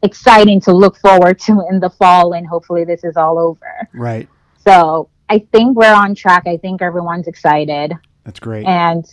[0.04, 3.88] exciting to look forward to in the fall, and hopefully this is all over.
[3.92, 4.28] Right.
[4.64, 6.44] So I think we're on track.
[6.46, 7.92] I think everyone's excited.
[8.22, 8.66] That's great.
[8.66, 9.04] And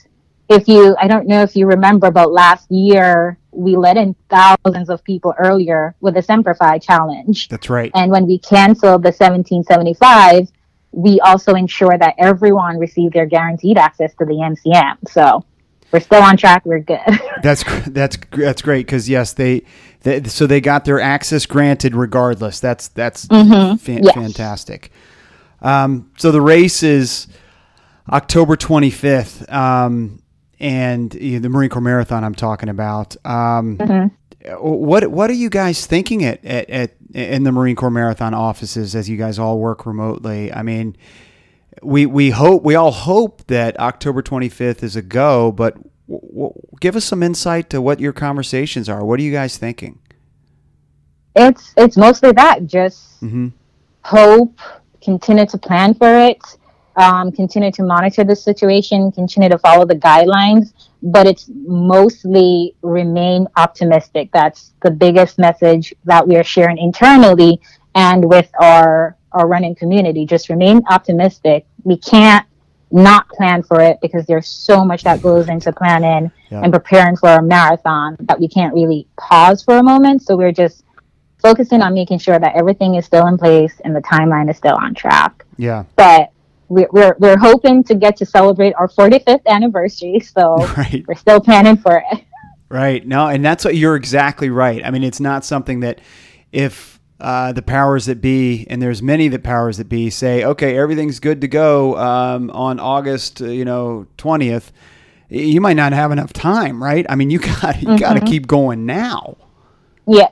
[0.50, 4.90] if you, I don't know if you remember, but last year we let in thousands
[4.90, 7.48] of people earlier with the Semper Fi challenge.
[7.50, 7.92] That's right.
[7.96, 10.52] And when we canceled the 1775,
[10.92, 14.98] we also ensure that everyone received their guaranteed access to the MCM.
[15.10, 15.44] So
[15.92, 16.66] we're still on track.
[16.66, 17.00] We're good.
[17.42, 19.64] that's that's that's great because yes, they,
[20.02, 22.60] they, so they got their access granted regardless.
[22.60, 23.78] That's that's mm-hmm.
[23.78, 24.14] fa- yes.
[24.14, 24.92] fantastic.
[25.62, 27.28] Um, so the race is
[28.10, 29.52] October 25th.
[29.52, 30.22] Um,
[30.60, 33.16] and you know, the Marine Corps Marathon I'm talking about.
[33.26, 34.08] Um, mm-hmm.
[34.60, 38.96] What what are you guys thinking at, at, at in the Marine Corps Marathon offices
[38.96, 40.52] as you guys all work remotely?
[40.54, 40.96] I mean,
[41.82, 45.76] we we hope we all hope that October 25th is a go, but
[46.08, 49.04] w- w- give us some insight to what your conversations are.
[49.04, 50.00] What are you guys thinking?
[51.36, 53.50] It's it's mostly that just mm-hmm.
[54.04, 54.58] hope,
[55.02, 56.42] continue to plan for it
[56.98, 63.48] um, continue to monitor the situation, continue to follow the guidelines, but it's mostly remain
[63.56, 64.30] optimistic.
[64.34, 67.62] That's the biggest message that we are sharing internally
[67.96, 70.26] and with our our running community.
[70.26, 71.66] Just remain optimistic.
[71.84, 72.46] We can't
[72.92, 76.62] not plan for it because there's so much that goes into planning Yeah.
[76.64, 80.24] and preparing for a marathon that we can't really pause for a moment.
[80.24, 80.84] So we're just
[81.40, 84.76] focusing on making sure that everything is still in place and the timeline is still
[84.76, 85.46] on track.
[85.58, 85.84] Yeah.
[85.98, 86.32] But
[86.70, 90.20] we're, we're, we're hoping to get to celebrate our 45th anniversary.
[90.20, 91.04] So Right.
[91.08, 92.24] we're still planning for it.
[92.70, 93.06] Right.
[93.08, 94.84] No, and that's what you're exactly right.
[94.86, 96.02] I mean, it's not something that
[96.52, 100.78] if uh, the powers that be, and there's many that powers that be, say, okay,
[100.78, 104.72] everything's good to go um, on August, uh, you know, twentieth.
[105.30, 107.06] You might not have enough time, right?
[107.10, 109.38] I mean, you got you got to keep going now.
[110.06, 110.30] Yeah.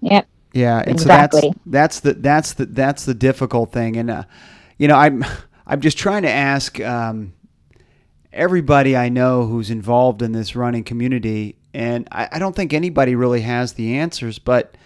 [0.00, 0.26] Yep.
[0.52, 1.40] Yeah, and Exactly.
[1.42, 4.24] so that's that's the that's the that's the difficult thing, and uh,
[4.78, 5.24] you know, I'm
[5.70, 7.32] I'm just trying to ask um,
[8.32, 13.14] everybody I know who's involved in this running community, and I, I don't think anybody
[13.14, 14.76] really has the answers, but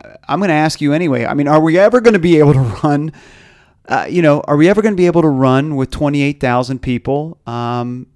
[0.00, 1.26] uh, I'm going to ask you anyway.
[1.26, 3.10] I mean, are we ever going to be able to run?
[3.88, 7.38] Uh, you know, are we ever going to be able to run with 28,000 people?
[7.44, 8.06] Um,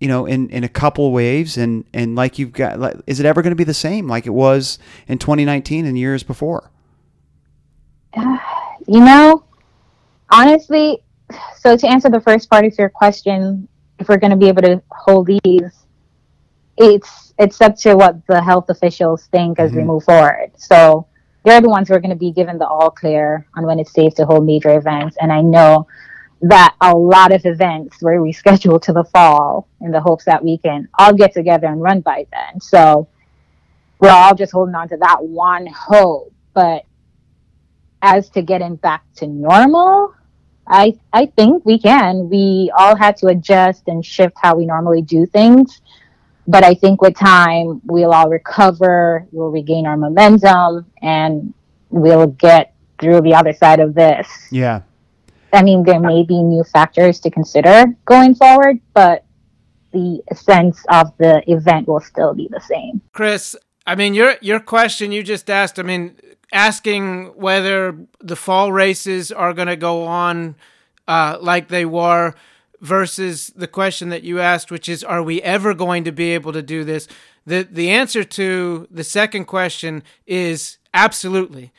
[0.00, 3.26] you know, in, in a couple waves, and, and like you've got, like, is it
[3.26, 6.70] ever going to be the same like it was in 2019 and years before?
[8.88, 9.44] You know,
[10.30, 11.00] honestly,
[11.58, 14.62] so to answer the first part of your question, if we're going to be able
[14.62, 15.84] to hold these,
[16.76, 19.86] it's it's up to what the health officials think as we Mhm.
[19.86, 20.50] move forward.
[20.56, 21.06] So
[21.44, 23.92] they're the ones who are going to be given the all clear on when it's
[23.92, 25.16] safe to hold major events.
[25.20, 25.86] And I know
[26.42, 30.58] that a lot of events were rescheduled to the fall in the hopes that we
[30.58, 32.60] can all get together and run by then.
[32.60, 33.08] So
[34.00, 36.32] we're all just holding on to that one hope.
[36.54, 36.84] But
[38.02, 40.12] as to getting back to normal,
[40.70, 42.30] I I think we can.
[42.30, 45.80] We all had to adjust and shift how we normally do things.
[46.46, 51.52] But I think with time we'll all recover, we'll regain our momentum and
[51.90, 54.28] we'll get through the other side of this.
[54.50, 54.82] Yeah.
[55.52, 59.24] I mean there may be new factors to consider going forward, but
[59.92, 63.00] the sense of the event will still be the same.
[63.12, 63.56] Chris,
[63.86, 66.16] I mean your your question you just asked, I mean
[66.52, 70.56] asking whether the fall races are going to go on
[71.08, 72.34] uh, like they were
[72.80, 76.52] versus the question that you asked which is are we ever going to be able
[76.52, 77.06] to do this?
[77.46, 81.72] The the answer to the second question is absolutely.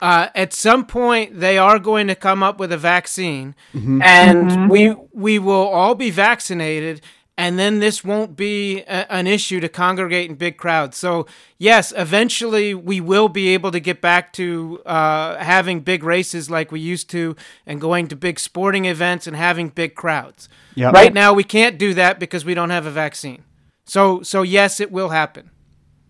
[0.00, 3.56] Uh, at some point, they are going to come up with a vaccine,
[4.00, 7.00] and we we will all be vaccinated,
[7.38, 10.98] and then this won't be a, an issue to congregate in big crowds.
[10.98, 16.50] So yes, eventually we will be able to get back to uh, having big races
[16.50, 20.48] like we used to, and going to big sporting events and having big crowds.
[20.74, 20.92] Yep.
[20.92, 23.44] Right now, we can't do that because we don't have a vaccine.
[23.86, 25.50] So so yes, it will happen.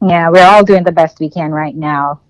[0.01, 2.21] Yeah, we're all doing the best we can right now.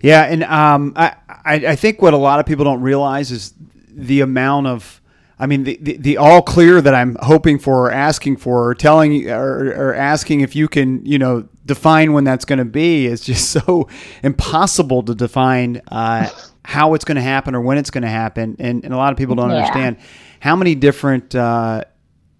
[0.00, 3.54] Yeah, and um, I, I I think what a lot of people don't realize is
[3.88, 5.00] the amount of,
[5.38, 8.74] I mean, the, the, the all clear that I'm hoping for, or asking for, or
[8.74, 13.06] telling, or, or asking if you can, you know, define when that's going to be
[13.06, 13.88] is just so
[14.22, 16.28] impossible to define uh,
[16.64, 19.12] how it's going to happen or when it's going to happen, and, and a lot
[19.12, 19.56] of people don't Yeah.
[19.56, 19.96] understand
[20.40, 21.84] how many different, uh,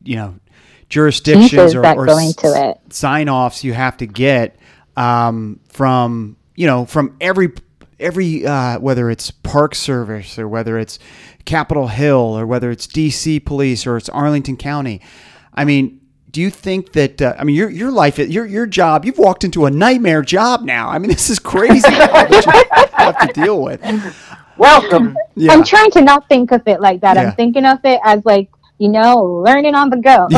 [0.04, 0.35] you know,
[0.88, 2.07] jurisdictions or, or
[2.90, 4.57] sign offs you have to get
[4.96, 7.52] um, from you know from every
[7.98, 10.98] every uh, whether it's Park Service or whether it's
[11.44, 15.00] Capitol Hill or whether it's DC Police or it's Arlington County.
[15.52, 19.04] I mean, do you think that uh, I mean your your life your your job
[19.04, 20.88] you've walked into a nightmare job now.
[20.88, 23.80] I mean, this is crazy have to deal with.
[24.57, 25.16] Welcome.
[25.35, 25.52] Yeah.
[25.52, 27.16] I'm trying to not think of it like that.
[27.16, 27.22] Yeah.
[27.22, 30.28] I'm thinking of it as like, you know, learning on the go.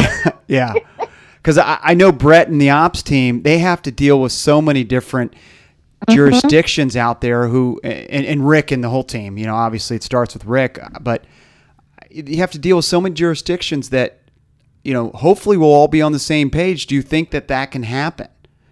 [0.48, 0.72] yeah.
[1.36, 4.62] Because I, I know Brett and the ops team, they have to deal with so
[4.62, 5.34] many different
[6.08, 10.02] jurisdictions out there who, and, and Rick and the whole team, you know, obviously it
[10.02, 11.24] starts with Rick, but
[12.10, 14.20] you have to deal with so many jurisdictions that,
[14.84, 16.86] you know, hopefully we'll all be on the same page.
[16.86, 18.28] Do you think that that can happen?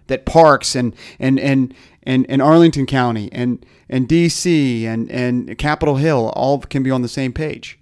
[0.07, 5.95] That Parks and, and, and, and, and Arlington County and, and DC and, and Capitol
[5.95, 7.79] Hill all can be on the same page?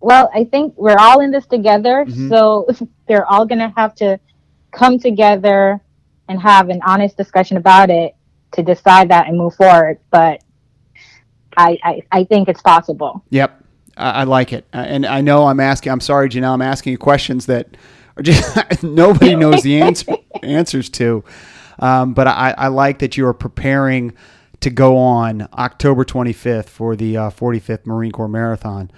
[0.00, 2.28] Well, I think we're all in this together, Mhm.
[2.28, 2.66] so
[3.06, 4.18] they're all gonna have to
[4.72, 5.80] come together
[6.28, 8.14] and have an honest discussion about it
[8.52, 9.98] to decide that and move forward.
[10.10, 10.42] But
[11.56, 13.24] I, I, I think it's possible.
[13.30, 13.64] Yep,
[13.96, 15.92] I, I like it, Uh, and I know I'm asking.
[15.92, 16.54] I'm sorry, Janelle.
[16.54, 17.76] I'm asking you questions that
[18.16, 21.24] are just nobody knows the answer answers to.
[21.78, 24.12] Um, but I, I like that you are preparing
[24.60, 28.90] to go on October 25th for the uh, 45th Marine Corps Marathon.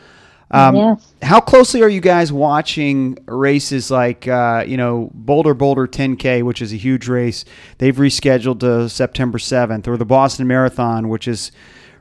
[0.50, 1.14] Um, yes.
[1.22, 6.62] How closely are you guys watching races like uh, you know Bolder Boulder 10K, which
[6.62, 7.44] is a huge race?
[7.78, 11.50] They've rescheduled to September 7th, or the Boston Marathon, which is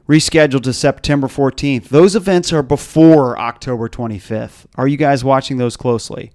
[0.07, 1.85] rescheduled to September 14th.
[1.85, 4.65] Those events are before October 25th.
[4.75, 6.31] Are you guys watching those closely?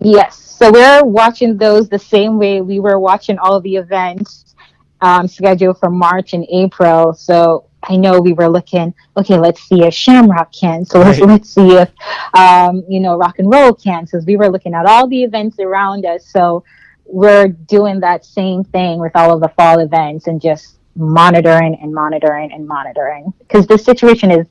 [0.00, 0.36] Yes.
[0.36, 4.54] So we're watching those the same way we were watching all the events
[5.00, 7.14] um, scheduled for March and April.
[7.14, 10.84] So I know we were looking, okay, let's see if Shamrock can.
[10.84, 11.90] So let's, let's see if,
[12.34, 14.06] um, you know, Rock and Roll can.
[14.06, 16.26] So we were looking at all the events around us.
[16.26, 16.62] So
[17.06, 21.94] we're doing that same thing with all of the fall events and just monitoring and
[21.94, 24.46] monitoring and monitoring because the situation is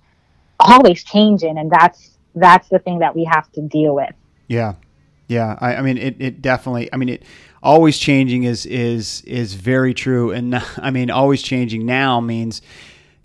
[0.60, 4.14] always changing and that's that's the thing that we have to deal with
[4.48, 4.74] Yeah,
[5.30, 5.58] yeah.
[5.62, 6.92] I, I mean, it, it definitely.
[6.92, 7.24] I mean, it
[7.62, 10.32] always changing is is is very true.
[10.32, 12.62] And I mean, always changing now means,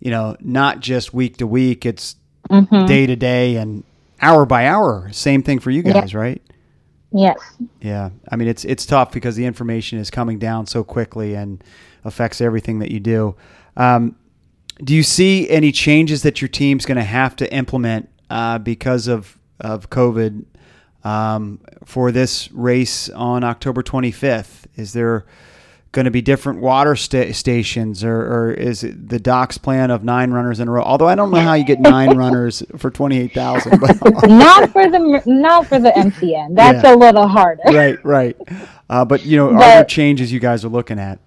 [0.04, 1.84] you know, not just week to week.
[1.84, 2.14] It's
[2.50, 2.86] Mhm.
[2.86, 3.82] day to day and
[4.22, 5.08] hour by hour.
[5.12, 5.94] Same thing for you Yeah.
[5.94, 6.40] guys, right?
[7.16, 7.36] yes
[7.80, 8.10] Yeah.
[8.30, 11.62] I mean, it's it's tough because the information is coming down so quickly and
[12.04, 13.34] affects everything that you do.
[13.76, 14.16] Um,
[14.82, 19.06] do you see any changes that your team's going to have to implement uh, because
[19.08, 20.44] of of COVID
[21.04, 24.66] um, for this race on October 25th?
[24.76, 25.24] Is there
[25.94, 30.04] going to be different water sta- stations, or, or is it the doc's plan of
[30.04, 30.82] nine runners in a row?
[30.82, 33.80] Although I don't know how you get nine runners for 28,000.
[33.80, 36.94] But not for the not for the MCM that's Yeah.
[36.94, 38.36] a little harder right, right.
[38.90, 41.18] Uh, but you know, are But- there changes you guys are looking at?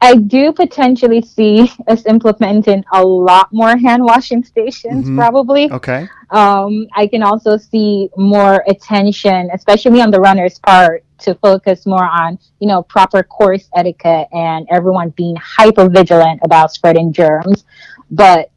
[0.00, 5.16] i do potentially see us implementing a lot more hand washing stations Mhm.
[5.16, 6.06] probably Okay.
[6.34, 12.04] Um, I can also see more attention, especially on the runner's part, to focus more
[12.04, 17.64] on, you know, proper course etiquette and everyone being hyper vigilant about spreading germs.
[18.10, 18.50] But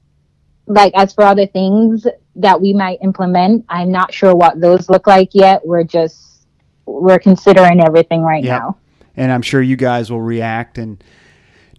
[0.66, 5.06] like as for other things that we might implement, I'm not sure what those look
[5.06, 5.62] like yet.
[5.66, 6.46] We're just
[6.88, 8.60] we're considering everything right Yep.
[8.62, 8.78] now.
[9.16, 11.04] And I'm sure you guys will react and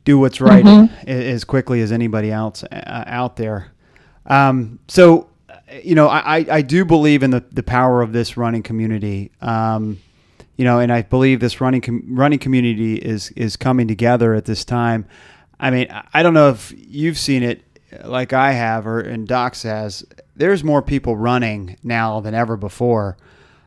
[0.04, 0.90] do what's right Mhm.
[1.08, 3.68] as quickly as anybody else uh, out there.
[4.26, 5.26] Um, so,
[5.82, 9.30] you know, I, I- do believe in the, the power of this running community.
[9.40, 9.98] Um,
[10.56, 14.44] you know, and I believe this running com- running community is is coming together at
[14.44, 15.06] this time.
[15.60, 17.62] I mean, I- don't know if you've seen it
[18.04, 20.04] like I have, or and Docs has.
[20.36, 23.16] There's more people running now than ever before.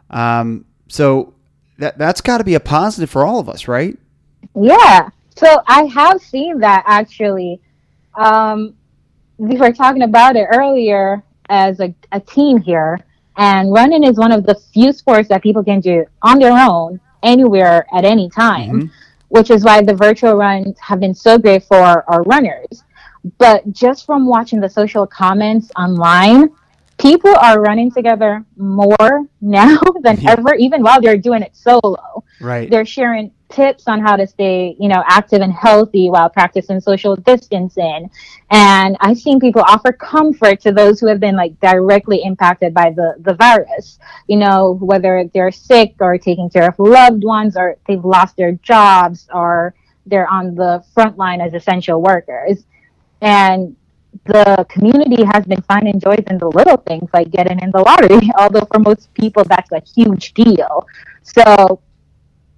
[0.10, 1.34] Um, so
[1.78, 3.98] that that's got to be a positive for all of us, right?
[4.56, 5.10] Yeah.
[5.36, 7.62] So I have seen that actually.
[8.16, 8.76] Um,
[9.38, 13.00] we were talking about it earlier as a, a team here,
[13.38, 17.00] and running is one of the few sports that people can do on their own,
[17.24, 18.90] anywhere, at any time, Mhm.
[19.30, 22.84] which is why the virtual runs have been so great for our runners.
[23.38, 26.50] But just from watching the social comments online,
[27.02, 30.32] people are running together more now than Yeah.
[30.38, 32.70] ever, even while they're doing it solo Right.
[32.70, 37.16] they're sharing tips on how to stay, you know, active and healthy while practicing social
[37.18, 38.10] distancing.
[38.50, 42.92] And I've seen people offer comfort to those who have been like directly impacted by
[42.92, 47.76] the, the virus, you know, whether they're sick or taking care of loved ones or
[47.88, 52.64] they've lost their jobs or they're on the front line as essential workers.
[53.22, 53.76] And
[54.26, 58.30] the community has been finding joys in the little things like getting in the lottery,
[58.38, 60.88] although for most people that's a huge deal.
[61.24, 61.82] So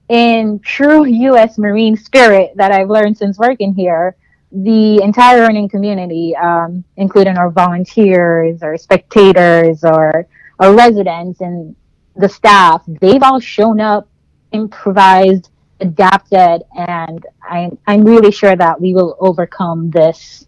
[0.10, 1.58] in true U.S.
[1.58, 4.16] Marine spirit that I've learned since working here,
[4.52, 10.28] the entire running community, um, including our volunteers or spectators or
[10.60, 11.76] our residents and
[12.16, 14.08] the staff, they've all shown up,
[14.52, 20.46] improvised, adapted, and I'm, I'm really sure that we will overcome this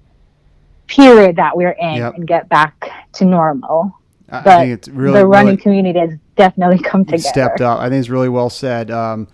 [0.88, 2.16] period that we're in Yep.
[2.16, 3.94] and get back to normal.
[4.30, 7.22] I- I But think it's really the running really community has definitely come together.
[7.24, 7.80] stepped up.
[7.80, 8.90] I think it's really well said.
[8.92, 9.28] Um,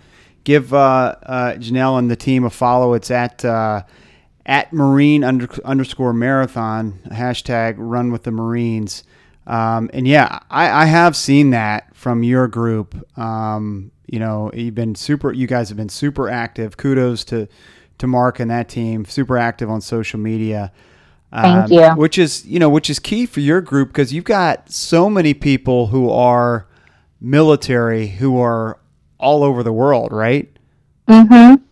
[0.43, 2.93] give uh, uh, Janelle and the team a follow.
[2.93, 3.83] It's at uh,
[4.45, 9.03] at Marine under, underscore Marathon hashtag Run with the Marines.
[9.47, 12.95] Um, and yeah, I, I have seen that from your group.
[13.17, 15.31] Um, you know, you've been super.
[15.31, 16.75] You guys have been super active.
[16.77, 17.47] Kudos to
[17.99, 19.05] to Mark and that team.
[19.05, 20.71] Super active on social media.
[21.33, 21.89] Thank Um, you.
[21.95, 25.33] Which is you know which is key for your group because you've got so many
[25.33, 26.67] people who are
[27.21, 28.79] military who are
[29.17, 30.49] all over the world, right?
[31.07, 31.63] Mm-hmm.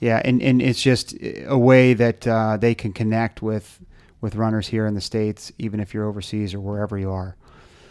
[0.00, 1.14] Yeah, and, and it's just
[1.46, 3.80] a way that uh, they can connect with
[4.20, 7.36] with runners here in the states, even if you're overseas or wherever you are.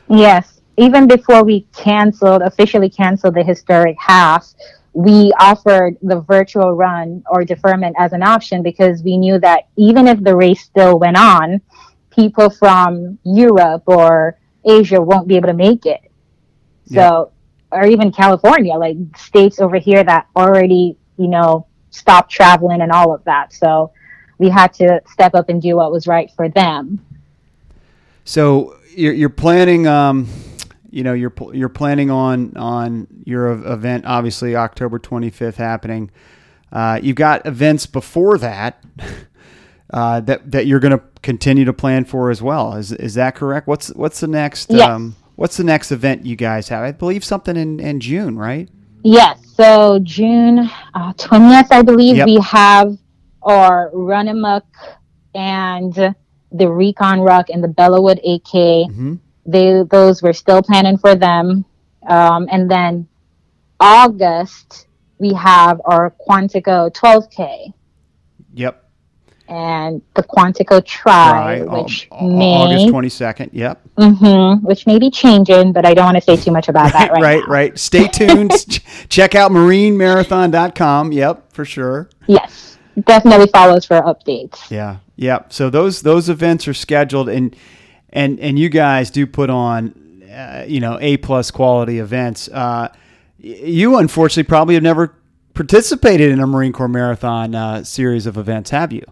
[0.09, 0.61] Yes.
[0.77, 4.53] Even before we canceled, officially canceled the historic half,
[4.95, 10.07] we offered the virtual run or deferment as an option because we knew that even
[10.07, 11.61] if the race still went on,
[12.09, 16.01] people from Europe or Asia won't be able to make it.
[16.87, 17.31] So,
[17.71, 23.13] or even California, like states over here that already, you know, stopped traveling and all
[23.13, 23.53] of that.
[23.53, 23.91] So,
[24.37, 27.05] we had to step up and do what was right for them.
[28.23, 30.27] So you're, you're planning, um,
[30.95, 36.09] you know, you're you're planning on on your ev- event, obviously October 25th happening.
[36.71, 38.83] Uh, you've got events before that
[39.93, 42.75] uh, that that you're going to continue to plan for as well.
[42.75, 43.67] Is is that correct?
[43.67, 44.71] What's what's the next?
[44.71, 44.87] Yes.
[44.89, 46.83] Um, what's the next event you guys have?
[46.83, 48.69] I believe something in, in June, right?
[49.03, 49.39] Yes.
[49.55, 52.25] So June uh, twentieth, I believe Yep.
[52.27, 52.97] we have
[53.41, 54.65] our Run Amuck
[55.33, 55.93] and
[56.51, 58.89] the Recon Ruck and the Belleau Wood AK.
[58.89, 59.19] Mhm.
[59.45, 61.65] They those we're still planning for them,
[62.07, 63.07] um, and then
[63.79, 64.87] August
[65.19, 67.73] we have our Quantico twelve K
[68.53, 68.83] Yep.
[69.47, 73.49] and the Quantico Try, Try, which may August 22nd.
[73.53, 73.81] Yep.
[73.97, 77.11] hmm which may be changing, but I don't want to say too much about that
[77.11, 77.51] right, right, now.
[77.53, 77.77] right.
[77.79, 78.51] Stay tuned.
[79.09, 81.11] Check out marinemarathon.com.
[81.11, 82.09] Yep, for sure.
[82.27, 84.71] Yes, definitely follow us for updates.
[84.71, 85.39] Yeah, yeah.
[85.49, 87.55] So those those events are scheduled, and
[88.15, 92.47] and and you guys do put on, uh, you know, a plus quality events.
[92.47, 92.89] Uh,
[93.37, 95.13] you unfortunately probably have never
[95.53, 99.03] participated in a Marine Corps Marathon uh, series of events, have you?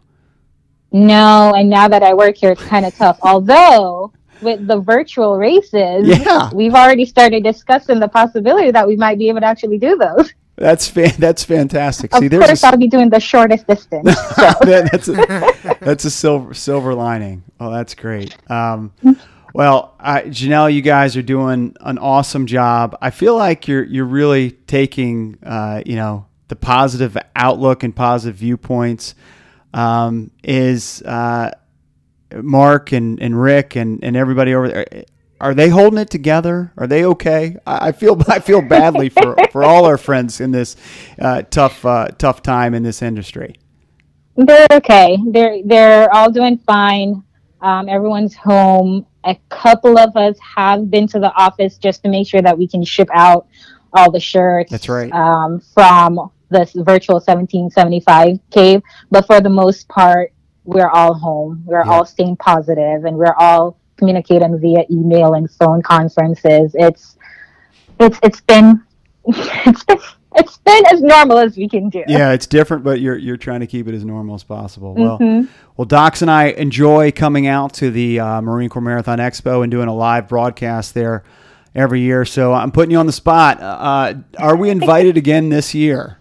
[0.91, 3.19] No, and now that I work here, it's kind of tough.
[3.21, 6.49] Although with the virtual races, Yeah.
[6.53, 10.33] we've already started discussing the possibility that we might be able to actually do those.
[10.55, 12.13] That's fan- that's fantastic.
[12.13, 14.15] Of See, there's course, I'll be doing the shortest distance.
[14.33, 14.41] So.
[14.61, 17.43] that, that's a, that's a silver silver lining.
[17.59, 18.35] Oh, that's great.
[18.49, 18.91] Um,
[19.53, 22.97] well, I, Janelle, you guys are doing an awesome job.
[23.01, 28.35] I feel like you're you're really taking uh, you know the positive outlook and positive
[28.35, 29.15] viewpoints.
[29.73, 31.51] Um, is uh,
[32.41, 35.05] Mark and, and Rick and, and everybody over there?
[35.43, 36.71] Are they holding it together?
[36.77, 37.57] Are they okay?
[37.67, 40.75] I I feel I feel badly for, for all our friends in this
[41.19, 43.55] uh, tough uh, tough time in this industry.
[44.37, 45.17] They're okay.
[45.31, 47.23] They're they're all doing fine.
[47.61, 49.05] Um, everyone's home.
[49.25, 52.67] A couple of us have been to the office just to make sure that we
[52.67, 53.47] can ship out
[53.93, 54.71] all the shirts.
[54.71, 55.11] That's right.
[55.11, 58.81] Um, from this virtual 1775 K,
[59.11, 60.33] but for the most part,
[60.65, 61.63] we're all home.
[61.65, 61.91] We're Yeah.
[61.91, 63.77] all staying positive, and we're all
[64.07, 66.75] communicating via email and phone conferences.
[66.75, 67.15] It's
[67.99, 68.83] it's it's been
[69.25, 69.97] it's been
[70.35, 72.03] it's been as normal as we can do.
[72.07, 74.93] yeah, it's different, but you're you're trying to keep it as normal as possible.
[74.93, 75.47] Well, Mhm.
[75.77, 79.71] well, Docs and I enjoy coming out to the uh, Marine Corps Marathon Expo and
[79.71, 81.23] doing a live broadcast there
[81.75, 82.25] every year.
[82.25, 83.61] So I'm putting you on the spot.
[83.61, 86.17] Uh, are we invited again this year?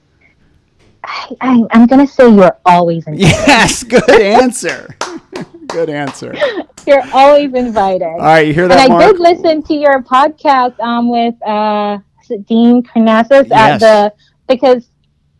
[1.04, 3.26] I, I, I'm gonna say you're always invited.
[3.28, 4.94] Yes, good answer.
[5.72, 6.34] Good answer.
[6.86, 8.02] You're always invited.
[8.04, 8.78] All right, you hear that?
[8.78, 9.12] and that, I Mark?
[9.12, 11.98] did listen to your podcast um, with uh,
[12.46, 13.52] Dean Karnazes Yes.
[13.52, 14.14] at the
[14.48, 14.88] because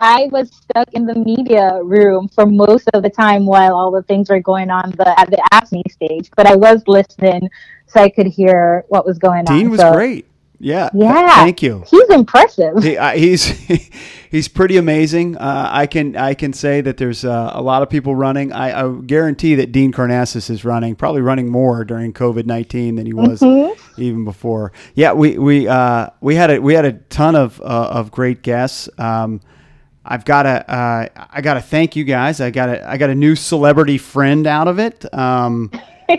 [0.01, 4.03] I was stuck in the media room for most of the time while all the
[4.03, 6.31] things were going on the at the AFSMI stage.
[6.37, 7.49] But I was listening
[7.87, 9.57] so I could hear what was going on.
[9.59, 10.27] Dean was So great.
[10.65, 10.91] Yeah.
[10.95, 11.35] Yeah.
[11.43, 11.83] Thank you.
[11.89, 12.83] He's impressive.
[12.85, 13.45] He, uh, he's
[14.31, 15.37] he's pretty amazing.
[15.37, 18.53] Uh, I can I can say that there's uh, a lot of people running.
[18.53, 23.07] I, I guarantee that Dean Karnazes is running, probably running more during COVID nineteen than
[23.07, 23.77] he was Mhm.
[23.99, 24.71] even before.
[24.95, 28.43] Yeah, we we uh, we had a we had a ton of uh, of great
[28.43, 28.89] guests.
[28.99, 29.41] Um,
[30.05, 32.41] I've got to uh, I got to thank you guys.
[32.41, 35.13] I got a I got a new celebrity friend out of it.
[35.13, 35.73] Um,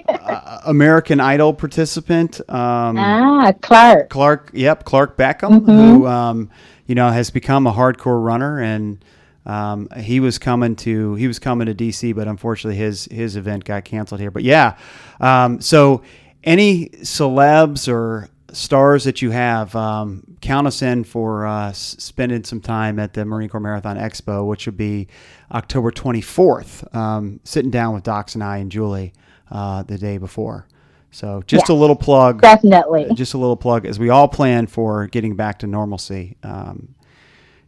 [0.07, 2.39] uh, American Idol participant.
[2.49, 4.09] Um, ah, Clark.
[4.09, 6.49] Clark, yep, Clark Beckham, who um,
[6.85, 9.03] you know has become a hardcore runner, and
[9.45, 13.65] um, he was coming to he was coming to DC, but unfortunately his his event
[13.65, 14.31] got canceled here.
[14.31, 14.77] But yeah,
[15.19, 16.01] um, so
[16.43, 22.61] any celebs or stars that you have, um, count us in for uh, spending some
[22.61, 25.07] time at the Marine Corps Marathon Expo, which would be
[25.51, 26.95] October 24th.
[26.95, 29.13] Um, sitting down with Docs and I and Julie
[29.53, 30.67] uh, the day before.
[31.11, 33.07] So just a little plug Definitely.
[33.13, 36.95] just a little plug as we all plan for getting back to normalcy um,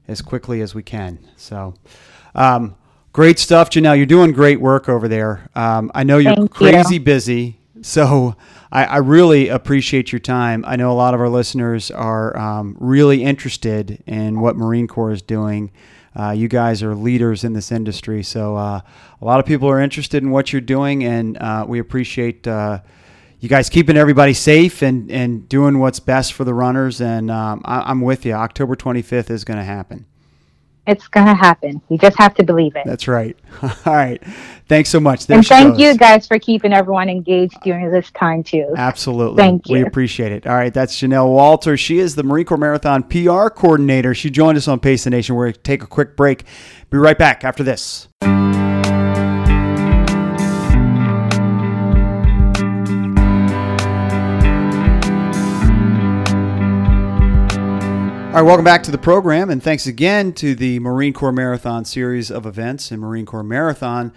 [0.07, 1.19] as quickly as we can.
[1.37, 1.75] So,
[2.33, 2.75] um,
[3.13, 3.97] great stuff, Janelle.
[3.97, 5.47] You're doing great work over there.
[5.53, 7.01] Um, I know you're Thank crazy you.
[7.01, 8.35] busy, so
[8.71, 10.65] I, I really appreciate your time.
[10.67, 15.11] I know a lot of our listeners are um, really interested in what Marine Corps
[15.11, 15.71] is doing.
[16.15, 18.81] Uh, you guys are leaders in this industry, so uh,
[19.21, 22.79] a lot of people are interested in what you're doing, and uh, we appreciate uh,
[23.39, 27.01] you guys keeping everybody safe and, and doing what's best for the runners.
[27.01, 28.33] And um, I, I'm with you.
[28.33, 30.05] October 25th is going to happen.
[30.87, 31.81] It's gonna happen.
[31.89, 32.83] You just have to believe it.
[32.85, 33.37] That's right.
[33.63, 34.21] All right.
[34.67, 35.27] Thanks so much.
[35.27, 35.79] There and thank goes.
[35.79, 38.73] you guys for keeping everyone engaged during this time too.
[38.75, 39.37] Absolutely.
[39.37, 39.73] Thank you.
[39.73, 40.47] We appreciate it.
[40.47, 40.73] All right.
[40.73, 41.77] That's Janelle Walter.
[41.77, 44.13] She is the Marine Corps Marathon PR coordinator.
[44.13, 45.35] She joined us on Pace the Nation.
[45.35, 46.43] We're going to take a quick break.
[46.89, 48.07] Be right back after this.
[58.35, 61.85] All right, welcome back to the program, and thanks again to the Marine Corps Marathon
[61.85, 64.11] series of events and Marine Corps Marathon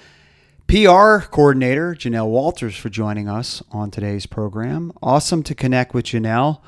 [0.67, 4.93] PR coordinator Janelle Walters for joining us on today's program.
[5.01, 6.61] Awesome to connect with Janelle.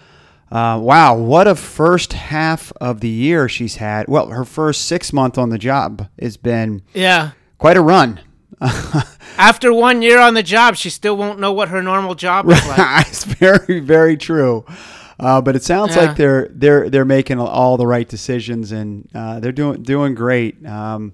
[0.53, 4.07] Uh, wow, what a first half of the year she's had.
[4.07, 7.33] Well, her first six month on the job has been Yeah.
[7.59, 8.21] quite a run.
[9.37, 12.65] After one year on the job, she still won't know what her normal job is
[12.69, 13.09] like.
[13.09, 14.65] it's very, very true.
[15.21, 16.07] Uh, but it sounds Yeah.
[16.07, 20.65] like they're they're they're making all the right decisions and uh, they're doing doing great.
[20.67, 21.13] Um,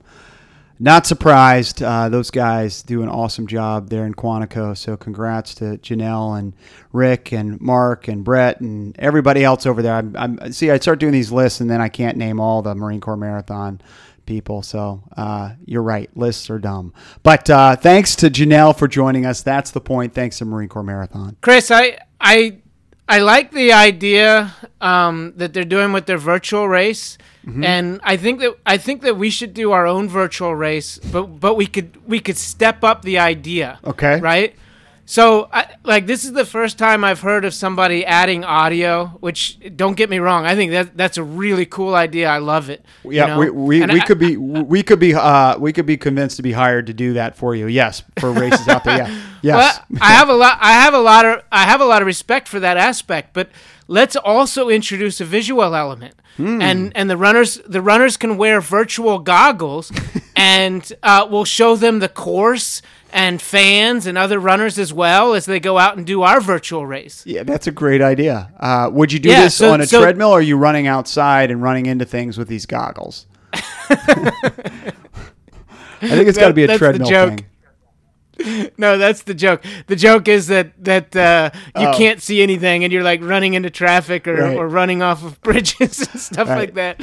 [0.79, 1.83] not surprised.
[1.83, 4.77] Uh, those guys do an awesome job there in Quantico.
[4.77, 6.53] So congrats to Janelle and
[6.93, 9.95] Rick and Mark and Brett and everybody else over there.
[9.95, 10.71] I'm, I'm see.
[10.71, 13.81] I start doing these lists and then I can't name all the Marine Corps Marathon
[14.27, 14.63] people.
[14.63, 16.15] So uh, you're right.
[16.17, 16.93] Lists are dumb.
[17.23, 19.43] But uh, thanks to Janelle for joining us.
[19.43, 20.13] That's the point.
[20.15, 21.37] Thanks to Marine Corps Marathon.
[21.41, 22.59] Chris, I I
[23.09, 27.63] I like the idea um, that they're doing with their virtual race, Mm-hmm.
[27.63, 31.27] and I think that I think that we should do our own virtual race, but
[31.39, 33.79] but we could we could step up the idea.
[33.85, 34.19] Okay.
[34.19, 34.57] Right.
[35.09, 39.07] So, I, like, this is the first time I've heard of somebody adding audio.
[39.21, 42.29] Which, don't get me wrong, I think that that's a really cool idea.
[42.29, 42.85] I love it.
[43.05, 43.39] you Yeah, know?
[43.39, 44.37] we, we, we I- could be
[44.67, 47.55] we could be uh, we could be convinced to be hired to do that for
[47.55, 47.69] you.
[47.69, 49.07] Yes, for races out there.
[49.07, 49.81] Yeah, yes.
[49.91, 50.59] Well, I have a lot.
[50.61, 51.43] I have a lot of.
[51.51, 53.33] I have a lot of respect for that aspect.
[53.33, 53.49] But
[53.89, 56.61] let's also introduce a visual element, Hmm.
[56.63, 59.91] and and the runners the runners can wear virtual goggles,
[60.37, 62.83] and uh, we'll show them the course
[63.13, 66.85] and fans and other runners as well as they go out and do our virtual
[66.85, 67.23] race.
[67.25, 68.51] yeah, that's a great idea.
[68.61, 70.87] Uh, would you do Yeah, this so- on a so- treadmill, or are you running
[70.87, 73.27] outside and running into things with these goggles?
[73.55, 74.93] I
[76.09, 77.31] think it's got to be a treadmill joke.
[77.39, 77.47] thing.
[78.79, 79.65] No, that's the joke.
[79.87, 81.95] The joke is that that uh, you Oh.
[81.97, 84.57] can't see anything, and you're like running into traffic or, Right.
[84.57, 86.59] or running off of bridges and stuff Right.
[86.59, 87.01] like that,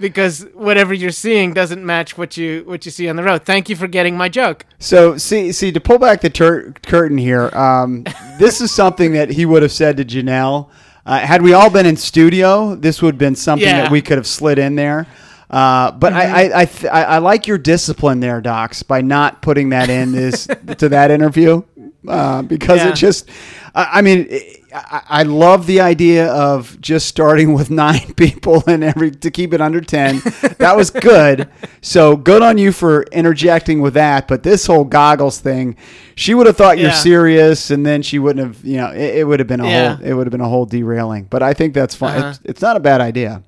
[0.00, 3.44] because whatever you're seeing doesn't match what you what you see on the road.
[3.44, 4.64] Thank you for getting my joke.
[4.78, 7.48] So see, see to pull back the tur- curtain here.
[7.56, 8.04] Um,
[8.38, 10.68] this is something that he would have said to Janelle.
[11.04, 13.82] Uh, had we all been in studio, this would have been something Yeah.
[13.82, 15.06] that we could have slid in there.
[15.50, 19.42] Uh, but I, I, I, th- I, I like your discipline there, Docs, by not
[19.42, 20.46] putting that in this
[20.78, 21.62] to that interview
[22.08, 22.88] uh, because Yeah.
[22.90, 23.28] it just.
[23.74, 24.28] I, I mean,
[24.74, 29.54] I, I love the idea of just starting with nine people and every to keep
[29.54, 30.20] it under ten.
[30.58, 31.48] That was good.
[31.80, 34.26] So good on you for interjecting with that.
[34.26, 35.76] But this whole goggles thing,
[36.16, 38.64] she would have thought you're serious, and then she wouldn't have.
[38.64, 39.96] You know, it, it would have been a Yeah.
[39.96, 40.06] whole.
[40.06, 41.24] It would have been a whole derailing.
[41.24, 42.18] But I think that's fine.
[42.18, 42.28] Uh-huh.
[42.30, 43.42] It's, it's not a bad idea.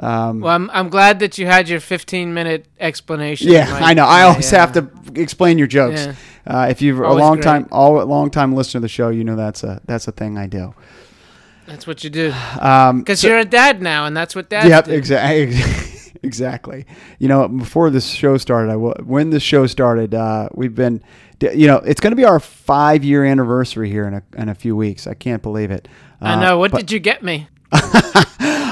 [0.00, 3.48] Um, Well, I'm I'm glad that you had your 15 minute explanation.
[3.52, 4.04] yeah, I know.
[4.06, 4.88] I always uh, have to
[5.20, 6.06] explain your jokes.
[6.06, 6.14] Yeah.
[6.46, 7.44] Uh, if you're a long great.
[7.44, 10.38] time, all long time listener of the show, you know that's a that's a thing
[10.38, 10.74] I do.
[11.66, 12.32] That's what you do.
[12.60, 14.92] Um, Because so- you're a dad now, and that's what dads Yep, do.
[14.92, 15.60] exactly.
[16.22, 16.86] exactly.
[17.18, 21.02] You know, before this show started, I when this show started, uh, we've been,
[21.40, 24.54] you know, it's going to be our five year anniversary here in a, in a
[24.54, 25.06] few weeks.
[25.06, 25.86] I can't believe it.
[26.20, 26.58] I Uh, know.
[26.58, 27.48] What but did you get me?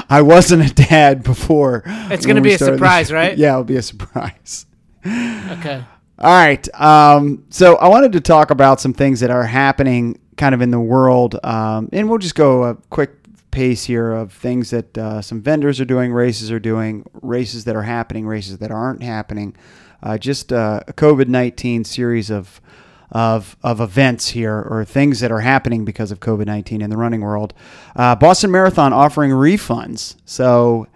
[0.09, 1.83] I wasn't a dad before.
[1.85, 3.37] It's gonna be a surprise, right?
[3.37, 4.65] Yeah, it'll be a surprise.
[5.05, 5.83] Okay.
[6.19, 6.67] All right.
[6.79, 10.71] Um, so I wanted to talk about some things that are happening kind of in
[10.71, 11.39] the world.
[11.43, 13.11] Um, and we'll just go a quick
[13.51, 17.75] pace here of things that uh, some vendors are doing, races are doing, races that
[17.75, 19.55] are happening, races that aren't happening.
[20.03, 22.61] Uh, just uh, a COVID 19 series of,
[23.11, 26.97] of, of events here or things that are happening because of COVID 19 in the
[26.97, 27.53] running world.
[27.95, 30.15] Uh, Boston Marathon offering refunds.
[30.25, 30.87] So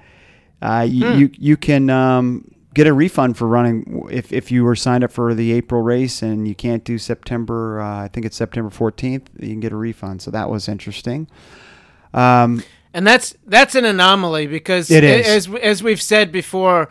[0.62, 4.76] uh, you, you you can um, get a refund for running if, if you were
[4.76, 7.82] signed up for the April race and you can't do September.
[7.82, 9.28] Uh, I think it's September 14th.
[9.40, 10.22] You can get a refund.
[10.22, 11.28] So that was interesting.
[12.14, 15.26] Um, And that's that's an anomaly because It is.
[15.28, 16.90] as as we've said before,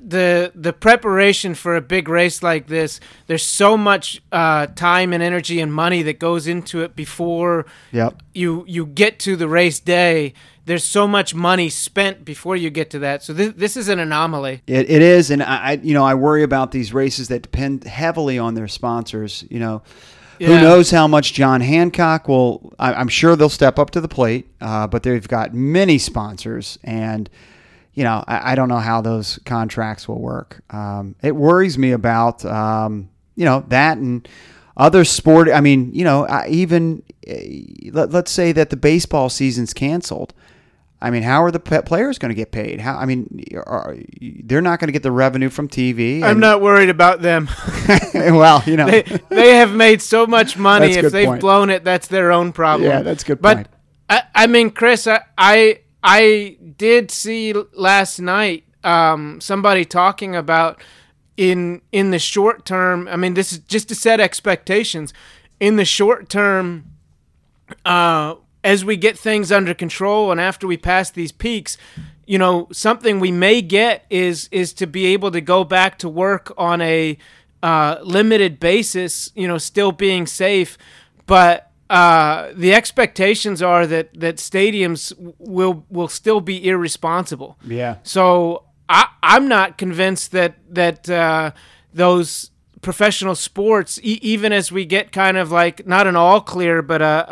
[0.00, 5.22] the the preparation for a big race like this, there's so much uh, time and
[5.22, 8.22] energy and money that goes into it before Yep.
[8.34, 10.34] you you get to the race day.
[10.64, 13.24] There's so much money spent before you get to that.
[13.24, 14.62] So this this is an anomaly.
[14.68, 17.82] It, it is, and I, I you know I worry about these races that depend
[17.82, 19.44] heavily on their sponsors.
[19.50, 19.82] You know,
[20.38, 22.72] who knows how much John Hancock will?
[22.78, 26.78] I, I'm sure they'll step up to the plate, uh, but they've got many sponsors,
[26.84, 27.28] and
[27.94, 30.62] you know I, I don't know how those contracts will work.
[30.70, 34.28] Um, it worries me about um, you know that and
[34.76, 35.48] other sport.
[35.48, 40.34] I mean, you know, I, even eh, let, let's say that the baseball season's canceled.
[41.00, 42.80] I mean, how are the players going to get paid?
[42.80, 42.96] How?
[42.96, 46.22] I mean, are, they're not going to get the revenue from TV.
[46.22, 47.48] I'm not worried about them.
[48.14, 48.86] well, you know.
[48.86, 50.92] they, they have made so much money.
[50.92, 51.40] If they've point.
[51.40, 52.88] blown it, that's their own problem.
[52.88, 53.68] Yeah, that's a good but point.
[54.08, 60.80] I, I mean, Chris, I, I I did see last night um, somebody talking about
[61.36, 63.08] in in the short term.
[63.08, 65.12] I mean, this is just to set expectations.
[65.60, 66.86] In the short term,
[67.84, 68.34] uh,
[68.64, 71.76] as we get things under control and after we pass these peaks,
[72.26, 76.08] you know, something we may get is is to be able to go back to
[76.08, 77.16] work on a
[77.62, 79.30] uh, limited basis.
[79.34, 80.76] You know, still being safe,
[81.26, 87.58] but uh, the expectations are that that stadiums will will still be irresponsible.
[87.66, 87.96] Yeah.
[88.02, 91.50] So I I'm not convinced that that uh,
[91.92, 96.80] those professional sports, e- even as we get kind of like not an all clear,
[96.80, 97.26] but a,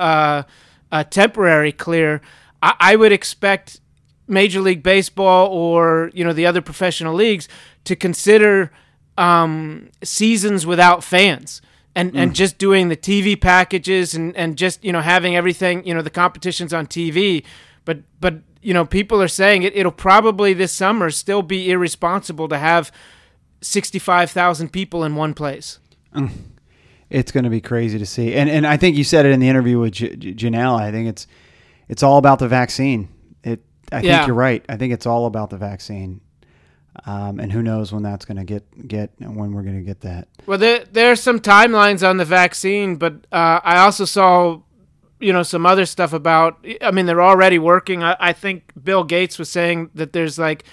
[0.93, 2.21] a, a temporary clear,
[2.63, 3.81] I, I would expect
[4.29, 7.49] Major League Baseball or you know the other professional leagues
[7.85, 8.71] to consider
[9.17, 11.63] um, seasons without fans
[11.95, 12.35] and and mm.
[12.35, 16.11] just doing the TV packages and and just you know having everything you know the
[16.11, 17.45] competitions on TV,
[17.85, 22.49] but but you know people are saying it it'll probably this summer still be irresponsible
[22.49, 22.93] to have
[23.61, 25.79] sixty five thousand people in one place.
[26.15, 26.31] Mm.
[27.09, 29.41] It's going to be crazy to see, and and I think you said it in
[29.41, 30.81] the interview with J- J- Janelle.
[30.81, 31.27] I think it's
[31.89, 33.09] it's all about the vaccine.
[33.43, 33.65] It.
[33.91, 34.27] I think Yeah.
[34.27, 34.65] you're right.
[34.69, 36.21] I think it's all about the vaccine,
[37.07, 40.01] um, and who knows when that's going to get get when we're going to get
[40.01, 40.29] that.
[40.47, 44.61] Well, there are some timelines on the vaccine, but uh, I also saw,
[45.19, 46.65] you know, some other stuff about.
[46.83, 48.03] I mean, they're already working.
[48.03, 50.65] I, I think Bill Gates was saying that there's like,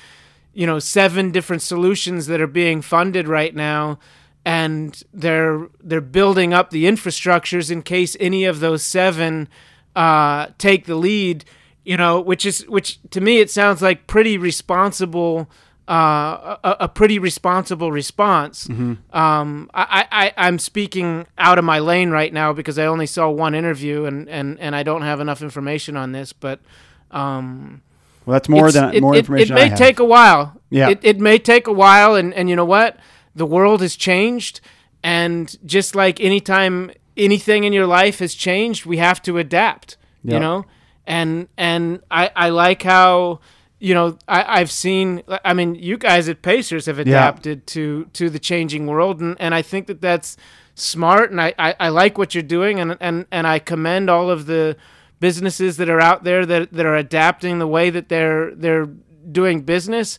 [0.53, 3.99] you know, seven different solutions that are being funded right now,
[4.45, 9.47] and they're they're building up the infrastructures in case any of those seven
[9.95, 11.45] uh, take the lead.
[11.85, 15.49] You know, which is which to me it sounds like pretty responsible.
[15.87, 18.67] Uh, a, a pretty responsible response.
[18.69, 23.29] Um, I, I, I'm speaking out of my lane right now because I only saw
[23.29, 26.33] one interview and, and, and I don't have enough information on this.
[26.33, 26.59] But
[27.11, 27.81] um,
[28.25, 29.57] Well, that's more than it, more it- information.
[29.57, 30.59] It, may take a while.
[30.69, 30.89] Yeah.
[30.89, 32.97] It, it may take a while, and, and you know what?
[33.33, 34.59] The world has changed,
[35.03, 39.95] and just like anytime anything in your life has changed, we have to adapt.
[40.23, 40.65] You know,
[41.05, 43.39] and and I I like how
[43.79, 45.23] you know I I've seen.
[45.43, 49.53] I mean, you guys at Pacers have adapted to to the changing world, and and
[49.53, 50.37] I think that that's
[50.75, 54.29] smart, and I I, I like what you're doing, and and and I commend all
[54.29, 54.77] of the
[55.19, 58.87] businesses that are out there that that are adapting the way that they're they're
[59.31, 60.17] doing business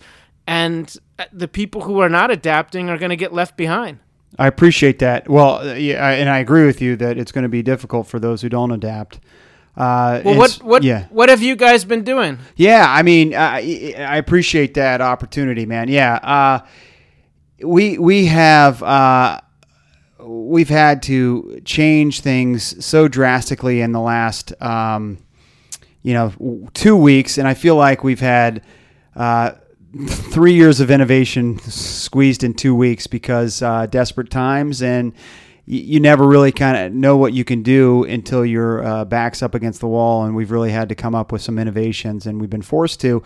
[0.48, 3.98] and uh, the people who are not adapting are going to get left behind.
[4.38, 5.28] I appreciate that.
[5.28, 8.40] Well, yeah, and I agree with you that it's going to be difficult for those
[8.40, 9.20] who don't adapt.
[9.78, 12.38] Uh, Well, what what Yeah, what have you guys been doing?
[12.56, 12.84] yeah.
[12.88, 15.88] I mean, I, I appreciate that opportunity, man.
[15.88, 16.14] Yeah.
[16.16, 16.66] Uh,
[17.62, 19.40] we we have uh,
[20.20, 25.18] we've had to change things so drastically in the last um,
[26.02, 28.62] you know two weeks, and I feel like we've had.
[29.16, 29.52] Uh,
[30.06, 35.14] three years of innovation squeezed in two weeks because uh, desperate times and
[35.70, 39.54] you never really kind of know what you can do until your uh, back's up
[39.54, 42.48] against the wall and we've really had to come up with some innovations and we've
[42.48, 43.22] been forced to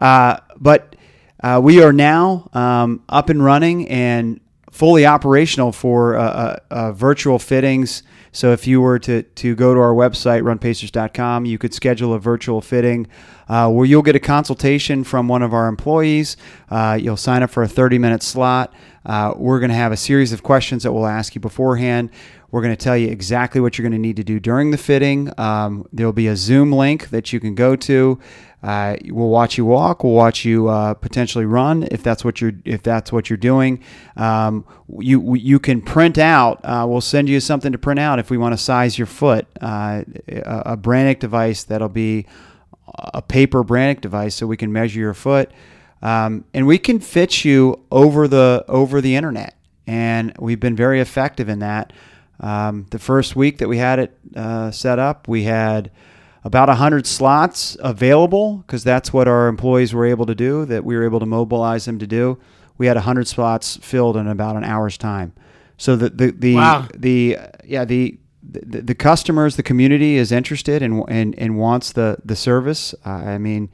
[0.00, 0.96] uh, but
[1.42, 4.40] uh, we are now um, up and running and
[4.74, 8.02] fully operational for uh, uh, uh, virtual fittings.
[8.34, 12.18] So if you were to, to go to our website, runpacers.com, you could schedule a
[12.18, 13.06] virtual fitting
[13.48, 16.36] uh, where you'll get a consultation from one of our employees.
[16.68, 18.74] Uh, you'll sign up for a 30 minute slot.
[19.06, 22.10] Uh, we're going to have a series of questions that we'll ask you beforehand.
[22.50, 24.78] We're going to tell you exactly what you're going to need to do during the
[24.78, 25.32] fitting.
[25.38, 28.18] Um, there'll be a Zoom link that you can go to.
[28.64, 30.02] Uh, we'll watch you walk.
[30.02, 33.84] We'll watch you uh, potentially run if that's what you're if that's what you're doing.
[34.16, 34.64] Um,
[35.00, 36.64] you you can print out.
[36.64, 39.46] Uh, we'll send you something to print out if we want to size your foot.
[39.60, 42.24] Uh, a, a Brannock device that'll be
[42.96, 45.50] a paper Brannock device, so we can measure your foot,
[46.00, 49.58] um, and we can fit you over the over the internet.
[49.86, 51.92] And we've been very effective in that.
[52.40, 55.90] Um, the first week that we had it uh, set up, we had
[56.44, 60.94] about 100 slots available because that's what our employees were able to do, that we
[60.96, 62.38] were able to mobilize them to do.
[62.76, 65.32] We had 100 slots filled in about an hour's time.
[65.78, 66.88] So the the the, Wow.
[66.94, 72.18] the yeah the, the the customers, the community is interested and and, and wants the
[72.24, 72.94] the service.
[73.04, 73.70] Uh, I mean,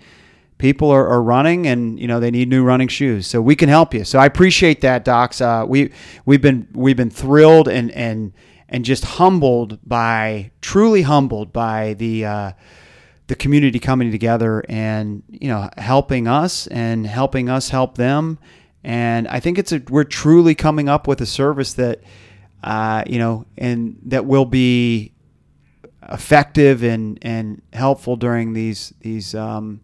[0.59, 3.69] people are, are running and you know they need new running shoes, so we can
[3.69, 4.05] help you.
[4.05, 5.41] So I appreciate that, docs.
[5.41, 5.91] Uh, we
[6.25, 8.33] we've been we've been thrilled and and
[8.71, 12.25] and just humbled by truly humbled by the.
[12.25, 12.53] Uh,
[13.27, 18.41] the community coming together and you know helping us and helping us help them
[18.83, 22.01] and i think it's a we're truly coming up with a service that
[22.65, 25.13] uh, you know and that will be
[26.11, 29.81] effective and and helpful during these these um,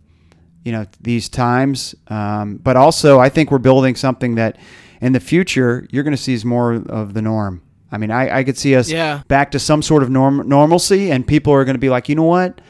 [0.64, 1.94] you know these times.
[2.08, 4.58] Um, but also, I think we're building something that
[5.00, 7.62] in the future you're going to see is more of the norm.
[7.92, 9.22] I mean, I, I could see us Yeah.
[9.28, 12.14] back to some sort of norm, normalcy, and people are going to be like, you
[12.14, 12.60] know what?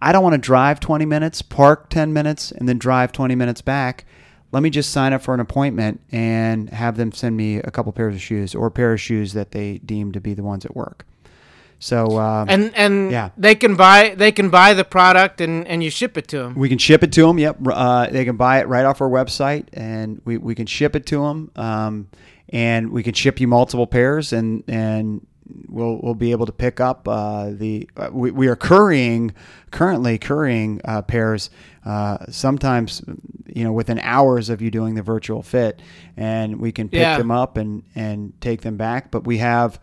[0.00, 3.60] I don't want to drive 20 minutes, park 10 minutes, and then drive 20 minutes
[3.60, 4.04] back.
[4.50, 7.92] Let me just sign up for an appointment and have them send me a couple
[7.92, 10.64] pairs of shoes or a pair of shoes that they deem to be the ones
[10.64, 11.06] at work.
[11.78, 13.30] So, um, And and Yeah.
[13.36, 16.54] they can buy they can buy the product and, and you ship it to them.
[16.54, 17.38] We can ship it to them.
[17.38, 20.94] Yep, uh, they can buy it right off our website, and we, we can ship
[20.94, 21.50] it to them.
[21.56, 22.08] Um,
[22.52, 25.26] and we can ship you multiple pairs, and and
[25.68, 27.88] we'll we'll be able to pick up uh, the.
[27.96, 29.34] Uh, we, we are currying
[29.70, 31.50] currently currying uh, pairs.
[31.84, 33.02] Uh, sometimes,
[33.46, 35.82] you know, within hours of you doing the virtual fit,
[36.16, 37.18] and we can pick Yeah.
[37.18, 39.10] them up and and take them back.
[39.10, 39.80] But we have.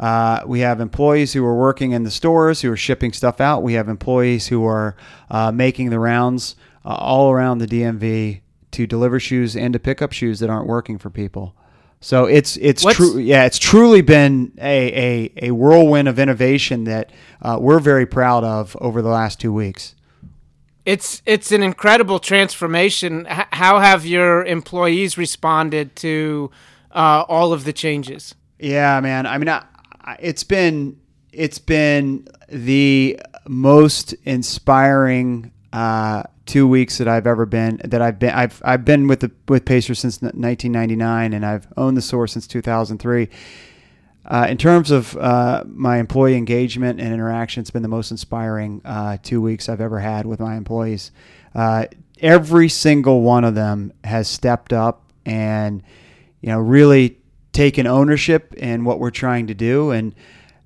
[0.00, 3.64] Uh, we have employees who are working in the stores who are shipping stuff out.
[3.64, 4.94] We have employees who are
[5.28, 6.54] uh, making the rounds
[6.84, 8.40] uh, all around the DMV
[8.70, 11.56] to deliver shoes and to pick up shoes that aren't working for people.
[12.00, 13.18] So it's it's What's- true.
[13.18, 17.10] Yeah, it's truly been a, a, a whirlwind of innovation that
[17.42, 19.94] uh, we're very proud of over the last two weeks.
[20.86, 23.26] It's it's an incredible transformation.
[23.28, 26.50] H- how have your employees responded to
[26.92, 28.34] uh, all of the changes?
[28.58, 29.26] Yeah, man.
[29.26, 29.64] I mean, I,
[30.00, 30.98] I, it's been
[31.32, 37.80] it's been the most inspiring uh, two weeks that I've ever been.
[37.84, 41.96] That I've been I've I've been with the with Pacer since 1999, and I've owned
[41.96, 43.28] the store since 2003.
[44.24, 48.82] Uh, in terms of uh, my employee engagement and interaction, it's been the most inspiring
[48.84, 51.12] uh, two weeks I've ever had with my employees.
[51.54, 51.86] Uh,
[52.20, 55.82] every single one of them has stepped up and
[56.40, 57.18] you know really
[57.52, 60.14] taken ownership in what we're trying to do, and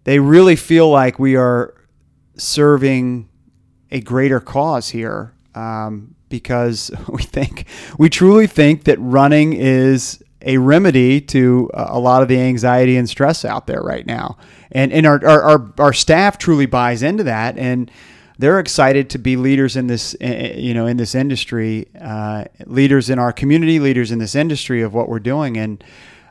[0.05, 1.75] they really feel like we are
[2.37, 3.29] serving
[3.91, 7.67] a greater cause here um, because we think
[7.99, 12.97] we truly think that running is a remedy to a a lot of the anxiety
[12.97, 14.37] and stress out there right now.
[14.71, 17.91] And and our, our, our, our staff truly buys into that and
[18.39, 22.45] they're excited to be leaders in this eh, eh, you know in this industry uh,
[22.67, 25.57] leaders in our community leaders in this industry of what we're doing.
[25.57, 25.85] And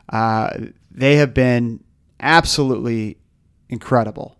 [0.08, 0.58] uh,
[0.90, 1.82] they have been
[2.20, 3.18] absolutely
[3.68, 4.36] incredible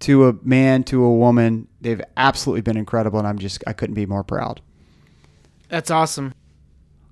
[0.00, 3.94] to a man to a woman they've absolutely been incredible and i'm just i couldn't
[3.94, 4.60] be more proud.
[5.68, 6.32] That's awesome.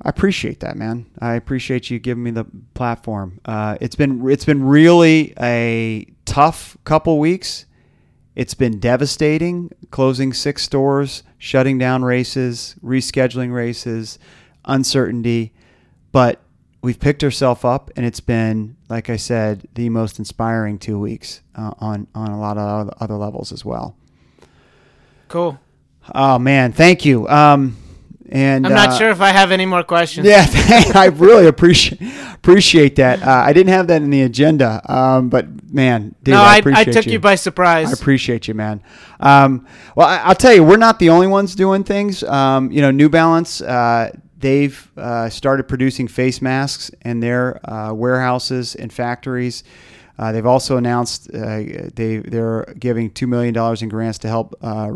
[0.02, 1.06] i appreciate that man.
[1.20, 3.40] I appreciate you giving me the platform.
[3.44, 7.66] Uh, it's been it's been really a tough couple weeks.
[8.34, 14.18] It's been devastating closing six stores shutting down races rescheduling races
[14.64, 15.52] uncertainty.
[16.12, 16.40] But
[16.86, 21.40] we've picked ourselves up and it's been like i said the most inspiring two weeks
[21.56, 23.96] uh, on on a lot of other- levels as well
[25.28, 25.58] Cool.
[26.14, 27.76] oh man thank you um
[28.28, 30.26] and I'm not uh, sure if I have any more questions.
[30.26, 30.44] yeah,
[30.96, 32.00] I really appreciate
[32.34, 33.22] appreciate that.
[33.22, 36.80] Uh, I didn't have that in the agenda, um, but man, dude, no, I I,
[36.80, 37.20] I took you.
[37.20, 37.88] by surprise.
[37.88, 38.82] I appreciate you, man.
[39.20, 39.64] Um,
[39.94, 42.24] well, I, I'll tell you, we're not the only ones doing things.
[42.24, 47.92] Um, you know, New Balance, uh, they've uh, started producing face masks in their uh,
[47.92, 49.64] warehouses and factories.
[50.18, 51.62] Uh, they've also announced uh,
[51.94, 54.92] they they're giving two million dollars in grants to help uh,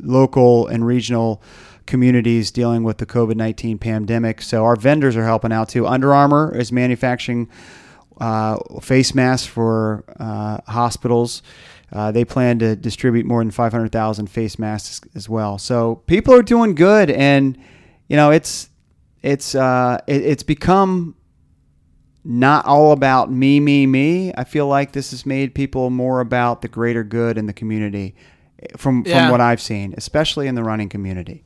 [0.00, 1.42] local and regional
[1.86, 4.42] communities dealing with the COVID nineteen pandemic.
[4.42, 5.86] So our vendors are helping out too.
[5.86, 7.48] Under Armour is manufacturing
[8.20, 10.04] uh, face masks for
[10.68, 11.42] hospitals.
[11.92, 15.58] Uh, they plan to distribute more than 500,000 face masks as well.
[15.58, 17.58] So people are doing good, and
[18.08, 18.69] you know it's
[19.22, 21.14] it's uh, it, it's become
[22.24, 24.32] not all about me, me, me.
[24.36, 28.14] I feel like this has made people more about the greater good in the community,
[28.76, 29.22] from Yeah.
[29.22, 31.44] from what I've seen, especially in the running community.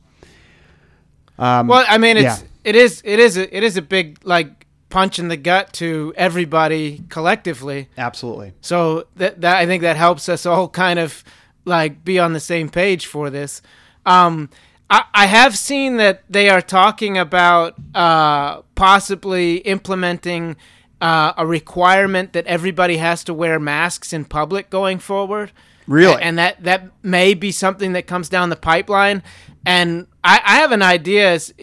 [1.37, 2.47] Um, Well, I mean, it's yeah.
[2.63, 6.13] it is it is a, it is a big like punch in the gut to
[6.15, 7.89] everybody collectively.
[7.97, 8.53] absolutely.
[8.61, 11.23] So that that I think that helps us all kind of
[11.65, 13.61] like be on the same page for this.
[14.05, 14.49] Um,
[14.89, 20.55] I, I have seen that they are talking about uh, possibly implementing
[21.01, 25.51] uh, a requirement that everybody has to wear masks in public going forward.
[25.87, 26.19] Really?
[26.19, 29.21] and that that may be something that comes down the pipeline.
[29.65, 31.53] And I, I have an idea is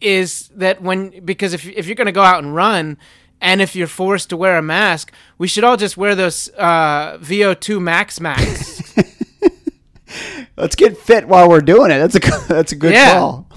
[0.00, 2.98] is that when because if if you're going to go out and run.
[3.38, 7.18] And if you're forced to wear a mask, we should all just wear those uh,
[7.18, 8.75] VO2 max masks.
[10.56, 11.98] Let's get fit while we're doing it.
[11.98, 13.12] That's a that's a good Yeah.
[13.14, 13.48] call.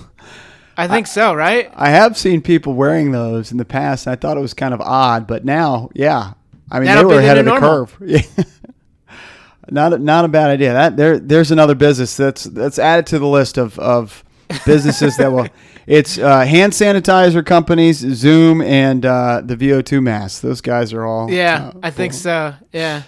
[0.77, 1.69] I think so, right?
[1.75, 4.07] I have seen people wearing those in the past.
[4.07, 6.33] And I thought it was kind of odd, but now, yeah,
[6.71, 7.87] I mean That'll they were ahead of the normal.
[7.87, 7.97] curve.
[8.05, 8.21] Yeah.
[9.69, 10.73] not a, not a bad idea.
[10.73, 14.23] That there there's another business that's that's added to the list of of
[14.65, 15.47] businesses that will.
[15.87, 20.39] It's uh, hand sanitizer companies, Zoom, and uh, the VO2 masks.
[20.39, 21.31] Those guys are all.
[21.31, 22.53] Yeah, uh, I think so.
[22.71, 23.01] Yeah.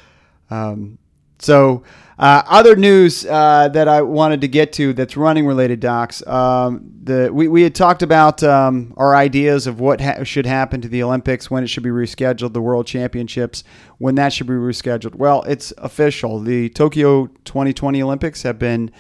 [0.50, 0.98] Um,
[1.42, 1.84] so,
[2.22, 6.26] uh, other news uh, that I wanted to get to that's running related, docs.
[6.28, 10.82] Um, the we, we had talked about um, our ideas of what ha- should happen
[10.82, 13.64] to the Olympics, when it should be rescheduled, the World Championships,
[13.98, 15.16] when that should be rescheduled.
[15.16, 16.40] Well, it's official.
[16.40, 18.92] The Tokyo 2020 Olympics have been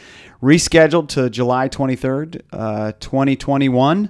[0.42, 4.10] rescheduled to July 23rd, uh, 2021.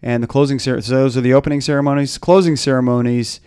[0.00, 2.16] And the closing so those are the opening ceremonies.
[2.16, 3.40] Closing ceremonies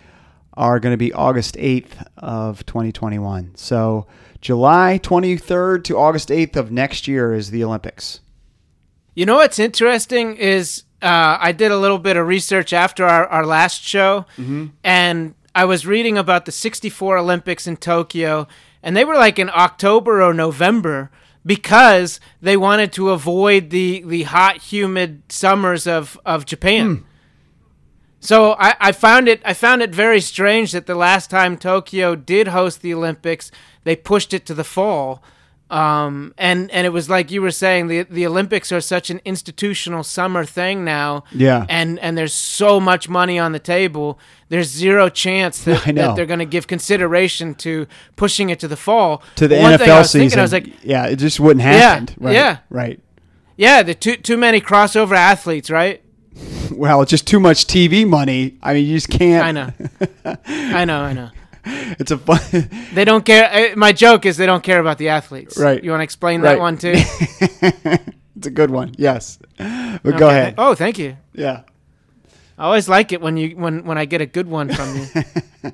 [0.54, 3.52] are going to be August 8th of 2021.
[3.56, 4.06] So
[4.40, 8.20] July 23rd to August 8th of next year is the Olympics.
[9.14, 13.26] You know what's interesting is uh, I did a little bit of research after our,
[13.26, 14.26] our last show,
[14.82, 18.46] and I was reading about the 64 Olympics in Tokyo,
[18.82, 21.10] and they were like in October or November
[21.44, 27.04] because they wanted to avoid the, the hot, humid summers of, of Japan.
[28.24, 32.14] So I, I found it I found it very strange that the last time Tokyo
[32.14, 33.50] did host the Olympics,
[33.82, 35.22] they pushed it to the fall.
[35.70, 39.20] Um, and and it was like you were saying the the Olympics are such an
[39.24, 41.24] institutional summer thing now.
[41.32, 41.66] Yeah.
[41.68, 44.20] And and there's so much money on the table.
[44.50, 48.76] There's zero chance that, that they're going to give consideration to pushing it to the
[48.76, 49.22] fall.
[49.36, 50.20] To the one NFL I was season.
[50.20, 52.08] thinking, I was like, yeah, it just wouldn't Yeah, happen.
[52.20, 52.58] right, yeah.
[52.70, 53.00] Right.
[53.56, 56.02] yeah, the too too many crossover athletes, right?
[56.78, 58.58] Well, it's just too much TV money.
[58.62, 59.44] I mean, you just can't.
[59.44, 59.70] I know,
[60.46, 61.30] I know, I know.
[61.64, 62.40] It's a fun.
[62.94, 63.72] They don't care.
[63.72, 65.56] uh, My joke is they don't care about the athletes.
[65.58, 65.82] Right.
[65.82, 66.54] You want to explain Right.
[66.54, 66.92] that one too?
[68.36, 68.94] it's a good one.
[68.98, 69.38] Yes.
[69.58, 70.54] But go ahead.
[70.58, 71.16] Oh, thank you.
[71.34, 71.62] Yeah.
[72.58, 75.72] I always like it when you when when I get a good one from you.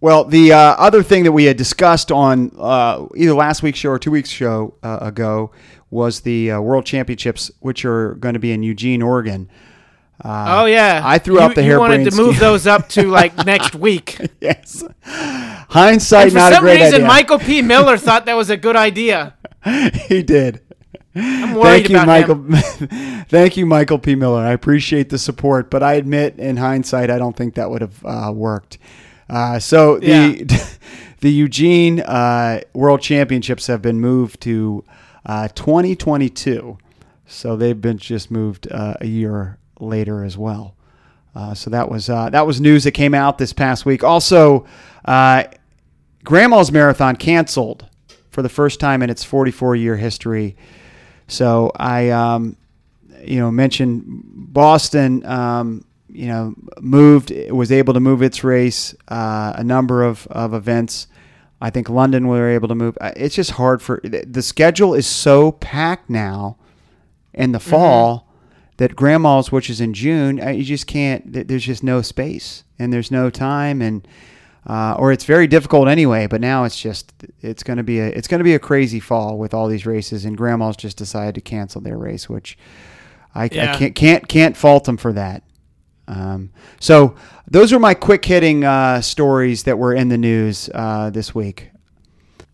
[0.00, 3.90] Well, the uh, other thing that we had discussed on uh, either last week's show
[3.90, 5.50] or two weeks' show uh, ago
[5.90, 9.48] was the uh, World Championships, which are going to be in Eugene, Oregon.
[10.24, 11.02] Uh, Oh yeah.
[11.04, 14.18] I threw you, out the You wanted to move those up to like next week.
[14.40, 14.82] yes.
[15.04, 17.06] Hindsight, And for not a some great reason, idea.
[17.06, 17.62] Michael P.
[17.62, 19.34] Miller thought that was a good idea.
[20.08, 20.62] he did.
[21.14, 22.34] I'm worried Thank you, about Michael.
[22.34, 23.24] him.
[23.28, 24.14] Thank you, Michael P.
[24.14, 24.42] Miller.
[24.42, 28.04] I appreciate the support, but I admit, in hindsight, I don't think that would have
[28.04, 28.76] uh, worked.
[29.28, 30.44] Uh, so the
[31.20, 34.84] the Eugene uh, World Championships have been moved to
[35.26, 36.78] uh, 2022.
[37.26, 40.74] So they've been just moved uh, a year later as well.
[41.34, 44.02] Uh, so that was uh, that was news that came out this past week.
[44.02, 44.64] Also,
[45.04, 45.44] uh,
[46.24, 47.86] Grandma's Marathon canceled
[48.30, 50.56] for the first time in its 44 year history.
[51.28, 52.56] So I, um,
[53.22, 55.26] you know, mentioned Boston.
[55.26, 58.94] Um, you know, moved was able to move its race.
[59.08, 61.08] A number of, of events.
[61.60, 62.98] I think London were able to move.
[63.00, 66.56] Uh, It's just hard for the schedule is so packed now
[67.32, 68.26] in the fall
[68.78, 72.92] that grandma's which is in june uh, you just can't there's just no space and
[72.92, 74.06] there's no time and
[74.66, 78.06] uh, or it's very difficult anyway but now it's just it's going to be a
[78.08, 81.34] it's going to be a crazy fall with all these races and grandma's just decided
[81.34, 82.56] to cancel their race which
[83.34, 83.48] i, I
[83.78, 85.42] can't can't can't fault them for that
[86.08, 86.50] um,
[86.80, 87.14] so
[87.48, 91.70] those are my quick hitting uh, stories that were in the news uh, this week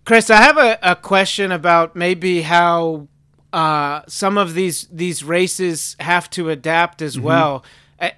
[0.04, 3.06] Chris, I have a, a question about maybe how
[3.52, 7.24] uh, some of these these races have to adapt as Mm-hmm.
[7.24, 7.64] well.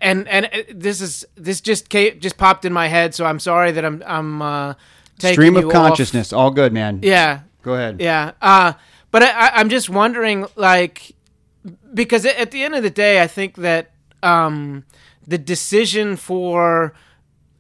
[0.00, 3.38] And and uh, this is this just came, just popped in my head, so I'm
[3.38, 4.74] sorry that I'm I'm uh,
[5.18, 5.74] taking stream of you off.
[5.74, 8.32] consciousness all good man Yeah, go ahead yeah.
[8.40, 8.72] Uh,
[9.10, 11.14] but I, I'm just wondering, like,
[11.92, 13.90] because at the end of the day, I think that
[14.22, 14.84] um,
[15.26, 16.94] the decision for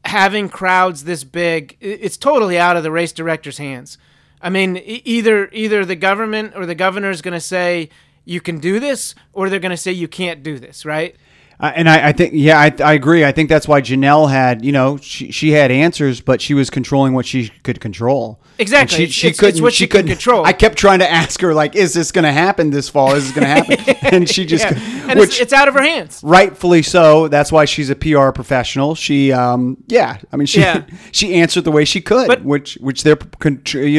[0.04, 3.96] having crowds this big it's totally out of the race director's hands.
[4.42, 7.88] I mean, either either the government or the governor is going to say
[8.26, 11.16] you can do this, or they're going to say you can't do this, right?
[11.60, 13.24] Uh, and I, I think, yeah, I, I agree.
[13.24, 16.68] I think that's why Janelle had, you know, she, she had answers, but she was
[16.68, 18.40] controlling what she could control.
[18.58, 19.04] Exactly.
[19.04, 19.62] And She, she It's- it's couldn't.
[19.62, 20.44] what she she couldn't control.
[20.44, 23.14] I kept trying to ask her, like, "Is this going to happen this fall?
[23.14, 24.78] Is this going to happen?" and she just, Yeah.
[25.08, 26.20] And which it's, it's out of her hands.
[26.24, 27.28] rightfully so.
[27.28, 28.94] That's why she's a PR professional.
[28.96, 30.84] She, um, yeah, I mean, she Yeah.
[31.12, 33.18] she answered the way she could, But- which which they're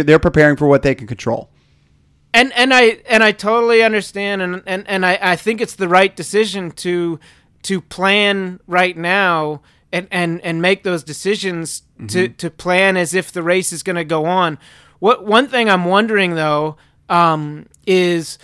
[0.03, 1.49] they're preparing for what they can control.
[2.33, 5.87] and and I and I totally understand and and, and I, I think it's the
[5.87, 7.19] right decision to
[7.65, 9.61] to plan right now
[9.91, 13.95] and and, and make those decisions to, to plan as if the race is going
[13.95, 14.57] to go on.
[14.99, 16.77] What one thing I'm wondering though
[17.09, 18.37] um, is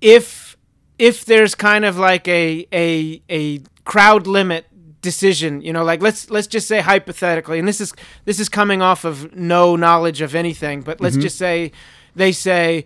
[0.00, 0.56] if
[0.98, 4.66] if there's kind of like a a a crowd limit
[5.00, 7.92] decision you know like let's let's just say hypothetically and this is
[8.24, 11.70] this is coming off of no knowledge of anything but let's just say
[12.16, 12.84] they say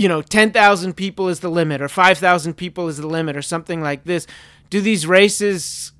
[0.00, 3.82] you know, 10,000 people is the limit or 5,000 people is the limit or something
[3.82, 4.26] like this.
[4.70, 5.92] Do these races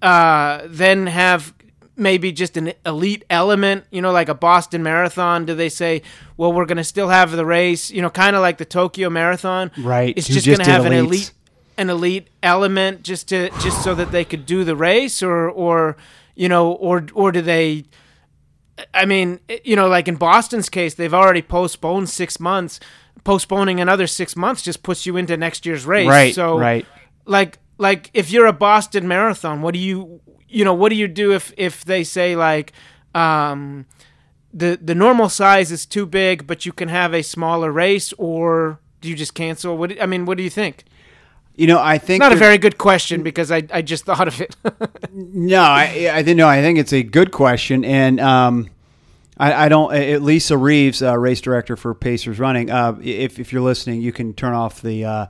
[0.00, 1.52] uh, then have
[1.96, 5.44] maybe just an elite element, you know, like a Boston Marathon?
[5.44, 6.02] Do they say,
[6.36, 9.10] well, we're going to still have the race, you know, kind of like the Tokyo
[9.10, 9.72] Marathon?
[9.76, 10.16] Right.
[10.16, 11.32] It's just, just going to have an elite
[11.76, 15.96] an elite element just to just so that they could do the race or or
[16.34, 17.84] you know or or do they
[18.94, 22.80] I mean, you know, like in Boston's case, they've already postponed 6 months.
[23.28, 26.08] Postponing another 6 months just puts you into next year's race.
[26.08, 26.34] Right.
[26.34, 26.86] So right.
[27.26, 31.08] like like if you're a Boston Marathon, what do you you know what do you
[31.08, 32.72] do if if they say like
[33.14, 33.84] um,
[34.54, 38.80] the the normal size is too big, but you can have a smaller race, or
[39.02, 39.76] do you just cancel?
[39.76, 40.84] What I mean, what do you think?
[41.54, 44.40] You know, I think Not a very good question because I I just thought of
[44.40, 44.56] it.
[45.12, 46.48] No, I, I think no.
[46.48, 48.70] I think it's a good question, and um,
[49.38, 49.94] I, I don't.
[49.94, 52.70] At Lisa Reeves, uh, race director for Pacers Running.
[52.70, 55.26] Uh, if if you're listening, you can turn off the uh,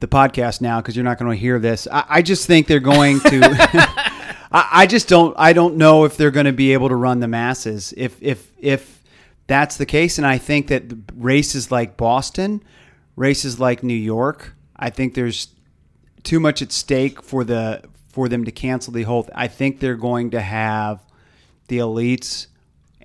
[0.00, 1.88] the podcast now because you're not going to hear this.
[1.90, 3.40] I, I just think they're going to.
[4.52, 5.34] I, I just don't.
[5.38, 7.94] I don't know if they're going to be able to run the masses.
[7.96, 9.02] If if if
[9.46, 10.82] that's the case, and I think that
[11.14, 12.62] races like Boston,
[13.16, 15.48] races like New York, I think there's
[16.22, 19.28] too much at stake for the for them to cancel the whole.
[19.34, 21.04] I think they're going to have
[21.68, 22.46] the elites,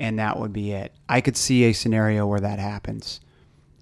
[0.01, 0.91] and that would be it.
[1.07, 3.21] I could see a scenario where that happens.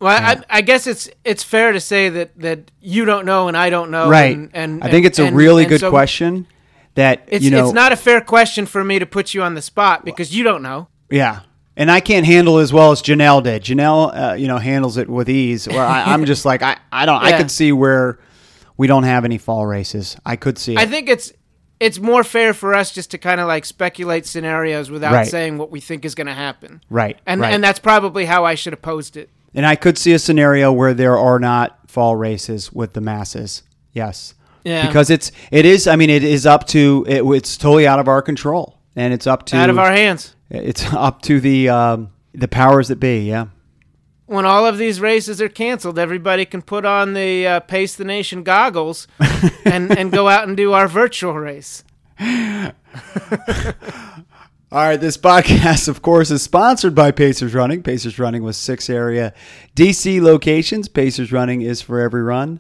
[0.02, 3.56] well, I, I guess it's it's fair to say that that you don't know and
[3.56, 4.10] I don't know.
[4.10, 4.36] right.
[4.36, 6.46] And, and I think it's a really and good so question.
[6.96, 9.54] That It's you know, it's not a fair question for me to put you on
[9.54, 10.90] the spot because you don't know.
[11.10, 11.42] Yeah.
[11.78, 13.64] And I can't handle it as well as Janelle did.
[13.64, 15.66] Janelle, uh, you know, handles it with ease.
[15.66, 18.20] Where I, I'm just like, I, I don't, I could see where
[18.76, 20.18] we don't have any fall races.
[20.26, 20.80] I could see it.
[20.80, 21.32] I think it's
[21.80, 25.28] it's more fair for us just to kind of like speculate scenarios without Right.
[25.28, 26.82] saying what we think is going to happen.
[26.90, 27.18] right.
[27.26, 27.54] And right.
[27.54, 29.30] and that's probably how I should have posed it.
[29.56, 33.64] And I could see a scenario where there are not fall races with the masses.
[33.94, 34.36] Yes.
[34.64, 34.86] Yeah.
[34.88, 38.08] Because it's it is I mean it is up to it, it's totally out of
[38.08, 40.36] our control and it's up to Out of our hands.
[40.50, 43.46] it's up to the um, the powers that be, yeah.
[44.30, 48.06] When all of these races are canceled, everybody can put on the uh, Pace the
[48.06, 49.08] Nation goggles
[49.66, 51.84] and, and go out and do our virtual race.
[52.20, 52.74] All
[54.72, 57.82] right, this podcast, of course, is sponsored by Pacers Running.
[57.82, 59.34] Pacers Running with six area
[59.76, 60.88] DC locations.
[60.88, 62.60] Pacers Running is for every run.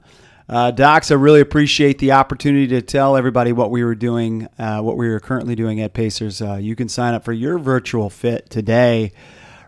[0.49, 4.82] Uh, Docs, I really appreciate the opportunity to tell everybody what we were doing, uh,
[4.82, 6.41] what we are currently doing at Pacers.
[6.41, 9.11] Uh, you can sign up for your virtual fit today.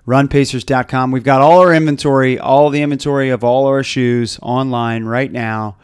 [0.08, 1.12] RunPacers.com.
[1.12, 5.78] We've got all our inventory, all the inventory of all our shoes online right now.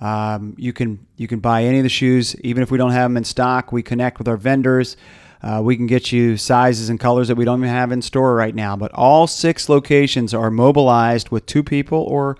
[0.00, 3.08] Um, you can you can buy any of the shoes, even if we don't have
[3.10, 3.72] them in stock.
[3.72, 4.96] We connect with our vendors.
[5.42, 8.34] Uh, we can get you sizes and colors that we don't even have in store
[8.34, 8.76] right now.
[8.76, 12.36] But all six locations are mobilized with two people or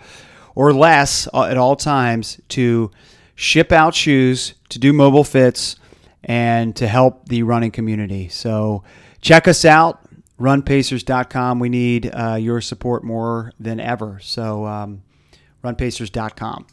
[0.54, 2.90] or less uh, at all times to
[3.34, 5.76] ship out shoes, to do mobile fits,
[6.24, 8.28] and to help the running community.
[8.28, 8.84] So
[9.20, 10.01] check us out,
[10.42, 11.58] runpacers.com.
[11.58, 14.18] We need uh, your support more than ever.
[14.20, 15.02] So um,
[15.64, 16.66] runpacers.com.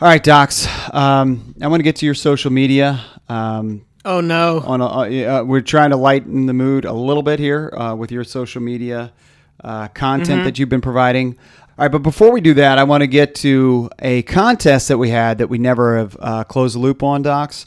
[0.00, 0.68] All right, Docs.
[0.94, 3.04] Um, I want to get to your social media.
[3.28, 4.60] Um, Oh, no.
[4.60, 7.94] on a, uh, uh, we're trying to lighten the mood a little bit here uh,
[7.94, 9.12] with your social media
[9.62, 11.36] uh, content that you've been providing.
[11.78, 14.98] All right, but before we do that, I want to get to a contest that
[14.98, 17.66] we had that we never have uh, closed the loop on, Docs.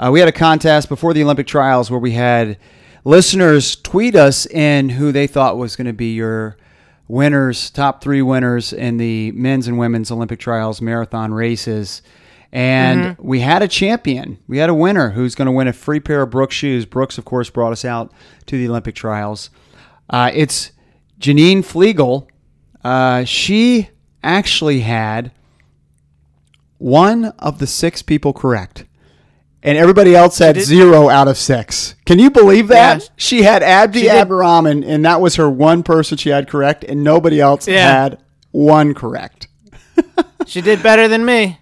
[0.00, 2.58] Uh, we had a contest before the Olympic trials where we had
[3.06, 6.56] listeners tweet us in who they thought was going to be your
[7.06, 12.02] winners, top three winners in the men's and women's Olympic trials marathon races.
[12.50, 14.38] And we had a champion.
[14.48, 16.84] We had a winner who's going to win a free pair of Brooks shoes.
[16.84, 18.12] Brooks, of course, brought us out
[18.46, 19.50] to the Olympic trials.
[20.10, 20.72] Uh, it's
[21.20, 22.28] Janine Flegel.
[22.82, 23.90] Uh, she
[24.24, 25.30] actually had
[26.78, 28.84] one of the six people correct.
[29.62, 31.96] And everybody else had zero out of six.
[32.04, 33.00] Can you believe that?
[33.02, 33.08] Yeah.
[33.16, 37.02] She had Abdi She Abdirahman, and that was her one person she had correct, and
[37.02, 37.90] nobody else Yeah.
[38.02, 38.18] had
[38.52, 39.48] one correct.
[40.46, 41.58] She did better than me.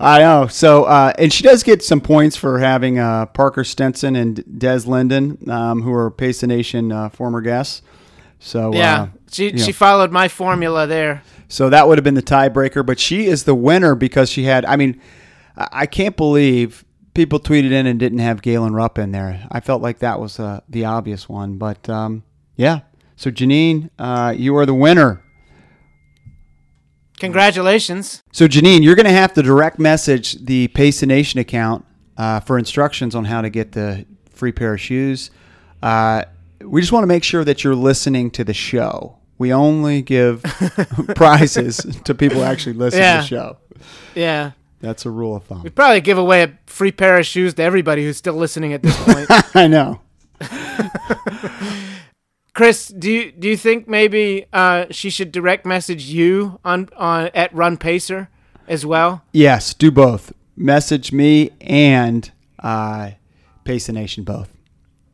[0.00, 0.46] I know.
[0.46, 4.86] So, uh, and she does get some points for having uh, Parker Stinson and Des
[4.86, 7.82] Linden, um, who are Pace the Nation uh, former guests.
[8.38, 9.02] So, Yeah.
[9.02, 9.62] uh, She, yeah.
[9.62, 11.22] she followed my formula there.
[11.48, 12.86] so that would have been the tiebreaker.
[12.86, 14.64] But she is the winner because she had.
[14.64, 14.98] I mean,
[15.54, 19.46] I can't believe people tweeted in and didn't have Galen Rupp in there.
[19.50, 21.58] I felt like that was uh, the obvious one.
[21.58, 22.22] But um,
[22.56, 22.80] yeah.
[23.16, 25.22] So Janine, uh, you are the winner.
[27.18, 28.22] Congratulations.
[28.32, 31.84] So, Janine, you're going to have to direct message the Pace Nation account
[32.16, 35.30] uh, for instructions on how to get the free pair of shoes.
[35.82, 36.24] Uh,
[36.62, 40.42] we just want to make sure that you're listening to the show We only give
[41.14, 43.16] prizes to people actually listen Yeah.
[43.16, 43.56] to the show.
[44.16, 44.50] Yeah.
[44.82, 45.62] That's a rule of thumb.
[45.62, 48.82] We probably give away a free pair of shoes to everybody who's still listening at
[48.82, 49.26] this point.
[49.56, 50.00] I know.
[52.54, 57.30] Chris, do you do you think maybe uh, she should direct message you on on
[57.34, 58.28] at Run Pacer
[58.68, 59.22] as well?
[59.32, 60.32] Yes, do both.
[60.54, 63.12] Message me and uh,
[63.64, 64.52] Pace the Nation both.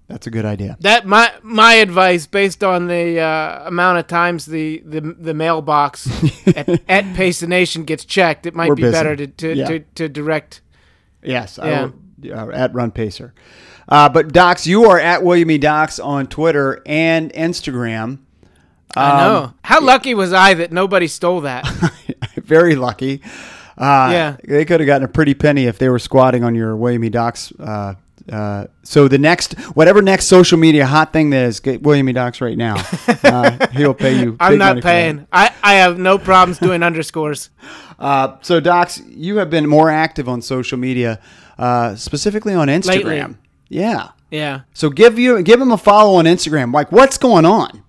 [0.09, 0.77] That's a good idea.
[0.81, 6.09] That my my advice, based on the uh, amount of times the the, the mailbox
[6.47, 8.93] at, at Pace the Nation gets checked, it might We're be busy.
[8.93, 9.67] better to to, Yeah.
[9.69, 10.63] to to direct.
[11.23, 11.91] Yes, Yeah.
[12.25, 13.35] I will, uh, at Run Pacer.
[13.87, 15.59] Uh, but Docs, you are at William E.
[15.59, 18.19] Docs on Twitter and Instagram.
[18.97, 19.53] I Um, know.
[19.65, 21.67] How lucky was I that nobody stole that?
[22.37, 23.21] Very lucky.
[23.77, 24.37] Uh, Yeah.
[24.43, 27.09] They could have gotten a pretty penny if they were squatting on your William E.
[27.11, 27.53] Docs.
[28.31, 32.13] Uh, so the next, whatever next social media hot thing that is, get William E.
[32.13, 32.77] Docs right now.
[33.29, 34.37] Uh, he'll pay you.
[34.41, 35.27] I'm not paying.
[35.33, 37.51] I, I have no problems doing underscores.
[37.99, 41.21] Uh, so Docs, you have been more active on social media,
[41.59, 43.05] uh, specifically on Instagram.
[43.05, 43.37] Lately.
[43.69, 44.11] Yeah.
[44.31, 44.61] Yeah.
[44.73, 46.73] So give you give him a follow on Instagram.
[46.73, 47.83] Like, what's going on?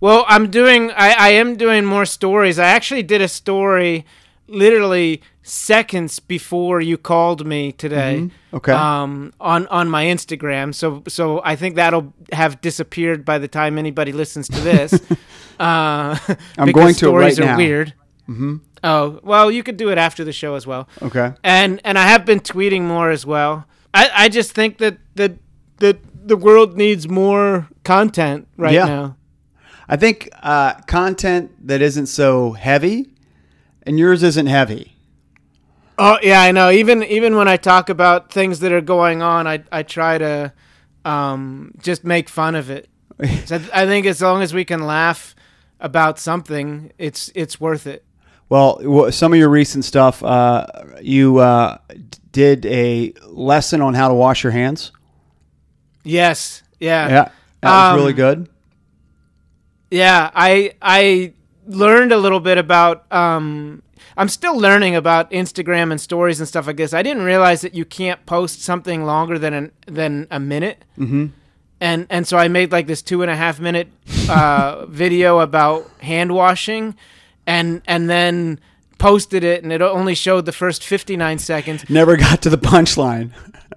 [0.00, 0.90] Well, I'm doing.
[0.92, 2.58] I, I am doing more stories.
[2.58, 4.06] I actually did a story,
[4.50, 8.30] literally seconds before you called me today.
[8.52, 8.72] Okay.
[8.72, 10.74] Um, on on my Instagram.
[10.74, 14.92] So so I think that'll have disappeared by the time anybody listens to this.
[15.58, 16.16] uh,
[16.58, 17.56] I'm going to it right stories are now.
[17.56, 17.94] weird.
[18.28, 18.56] Mm-hmm.
[18.84, 20.88] Oh well, you could do it after the show as well.
[21.02, 21.32] Okay.
[21.44, 23.66] and and I have been tweeting more as well.
[23.92, 25.32] I, I just think that that
[25.78, 25.98] that
[26.28, 28.86] the world needs more content right Yeah.
[28.86, 29.16] now.
[29.88, 33.09] I think uh, content that isn't so heavy,
[33.90, 34.94] and yours isn't heavy.
[35.98, 36.70] Oh yeah, I know.
[36.70, 40.52] Even even when I talk about things that are going on, I I try to
[41.04, 42.88] um, just make fun of it.
[43.46, 45.34] So I, think as long as we can laugh
[45.80, 48.04] about something, it's it's worth it.
[48.48, 50.66] Well, some of your recent stuff, uh,
[51.02, 51.78] you uh,
[52.30, 54.92] did a lesson on how to wash your hands.
[56.04, 56.62] Yes.
[56.78, 57.08] Yeah.
[57.08, 57.28] Yeah,
[57.60, 58.48] that was Um, really good.
[59.90, 61.34] Yeah, I I
[61.70, 63.82] learned a little bit about um
[64.16, 66.92] I'm still learning about Instagram and stories and stuff like this.
[66.92, 70.84] I didn't realize that you can't post something longer than an, than a minute.
[70.98, 71.26] Mm-hmm.
[71.80, 73.88] And and so I made like this two and a half minute
[74.28, 76.94] uh, video about hand washing,
[77.46, 78.60] and and then
[78.98, 81.88] posted it, and it only showed the first 59 seconds.
[81.88, 83.32] Never got to the punchline.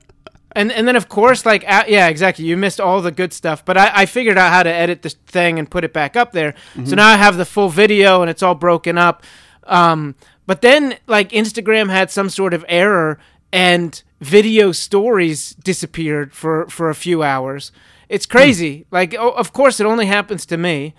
[0.56, 3.78] And and then of course like yeah exactly you missed all the good stuff but
[3.78, 6.54] I, I figured out how to edit this thing and put it back up there.
[6.86, 9.24] So now I have the full video and it's all broken up.
[9.66, 13.20] Um, but then like Instagram had some sort of error
[13.52, 17.72] and video stories disappeared for for a few hours.
[18.10, 18.86] It's crazy.
[18.92, 20.94] Like oh, of course it only happens to me.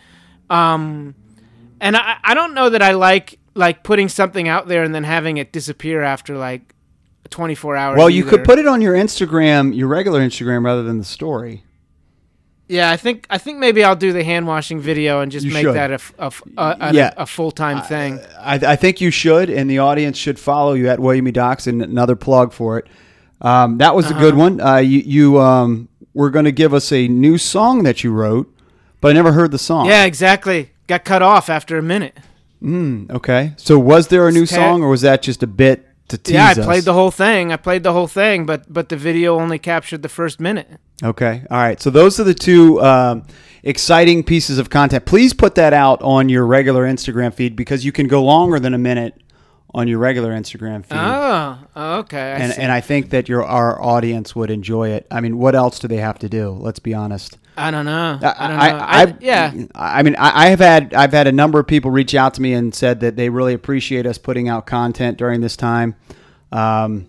[0.51, 1.15] Um,
[1.81, 5.05] and I, I don't know that I like like putting something out there and then
[5.05, 6.75] having it disappear after like
[7.31, 10.99] 24 hours Well, you could put it on your Instagram, your regular Instagram, rather than
[10.99, 11.65] the story.
[12.67, 15.53] Yeah, I think I think maybe I'll do the hand washing video and just You
[15.53, 15.75] make should.
[15.75, 17.13] that a a, a- a- Yeah.
[17.17, 18.21] a full time thing.
[18.39, 21.31] I, I think you should, and the audience should follow you at William E.
[21.33, 21.67] Docs.
[21.67, 22.87] And another plug for it.
[23.43, 24.61] Um, that was a good one.
[24.63, 28.51] Uh, you you um, were going to give us a new song that you wrote,
[29.03, 29.87] but I never heard the song.
[29.87, 30.71] Yeah, exactly.
[30.87, 32.17] Got cut off after a minute.
[32.63, 33.53] Mm, Okay.
[33.59, 36.47] So was there a new song, or was that just a bit to tease yeah,
[36.49, 36.65] I us?
[36.65, 37.53] played the whole thing.
[37.53, 40.69] I played the whole thing, but but the video only captured the first minute.
[41.03, 41.45] Okay.
[41.51, 41.81] All right.
[41.81, 43.27] So those are the two um,
[43.63, 45.07] exciting pieces of content.
[45.07, 48.75] Please put that out on your regular Instagram feed because you can go longer than
[48.75, 49.21] a minute
[49.75, 50.97] on your regular Instagram feed.
[50.97, 52.33] Oh, okay.
[52.33, 52.61] I and see.
[52.61, 55.07] and I think that your our audience would enjoy it.
[55.11, 56.51] I mean, what else do they have to do?
[56.51, 57.39] Let's be honest.
[57.57, 58.19] I don't know.
[58.23, 58.63] I, I don't know.
[58.63, 59.53] I, I've- yeah.
[59.75, 62.43] I mean, I, I have had I've had a number of people reach out to
[62.43, 65.95] me and said that they really appreciate us putting out content during this time.
[66.53, 67.09] Um,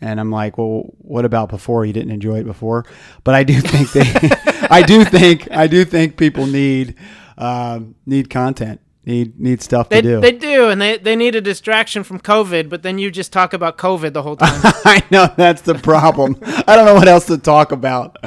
[0.00, 1.86] and I'm like, well, what about before?
[1.86, 2.84] You didn't enjoy it before,
[3.24, 4.30] but I do think they,
[4.70, 6.94] I do think, I do think people need,
[7.38, 10.20] um, need content, need need stuff to They, do.
[10.20, 13.54] they do, and they, they need a distraction from COVID, but then you just talk
[13.54, 14.50] about COVID the whole time.
[14.84, 16.36] I know that's the problem.
[16.42, 18.18] I don't know what else to talk about.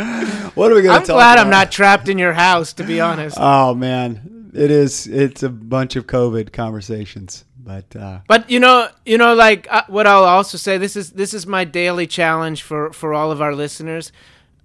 [0.57, 1.37] What are we going to I'm glad?
[1.37, 3.37] I'm not trapped in your house, to be honest.
[3.39, 5.05] Oh man, it is.
[5.05, 9.83] It's a bunch of COVID conversations, but uh, But you know, you know, like uh,
[9.87, 10.79] what I'll also say.
[10.79, 14.11] This is this is my daily challenge for for all of our listeners.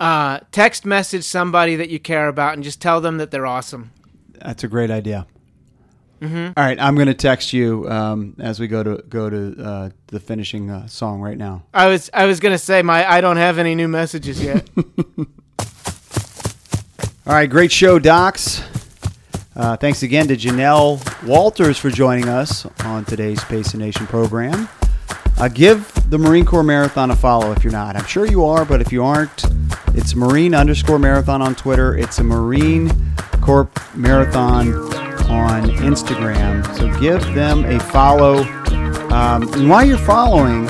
[0.00, 3.92] Uh, text message somebody that you care about and just tell them that they're awesome.
[4.40, 5.26] that's a great idea.
[6.22, 9.90] All right, I'm going to text you um, as we go to go to uh,
[10.06, 11.64] the finishing uh, song right now.
[11.74, 14.70] I was I was gonna say my I don't have any new messages yet.
[17.24, 18.64] All right, great show, Docs.
[19.54, 24.68] Uh, thanks again to Janelle Walters for joining us on today's Pace the Nation program.
[25.38, 27.94] Uh, give the Marine Corps Marathon a follow if you're not.
[27.94, 29.44] I'm sure you are, but if you aren't,
[29.94, 31.96] it's Marine underscore Marathon on Twitter.
[31.96, 32.90] It's a Marine
[33.40, 34.72] Corps Marathon
[35.30, 36.66] on Instagram.
[36.76, 38.42] So give them a follow.
[39.12, 40.66] Um, and while you're following,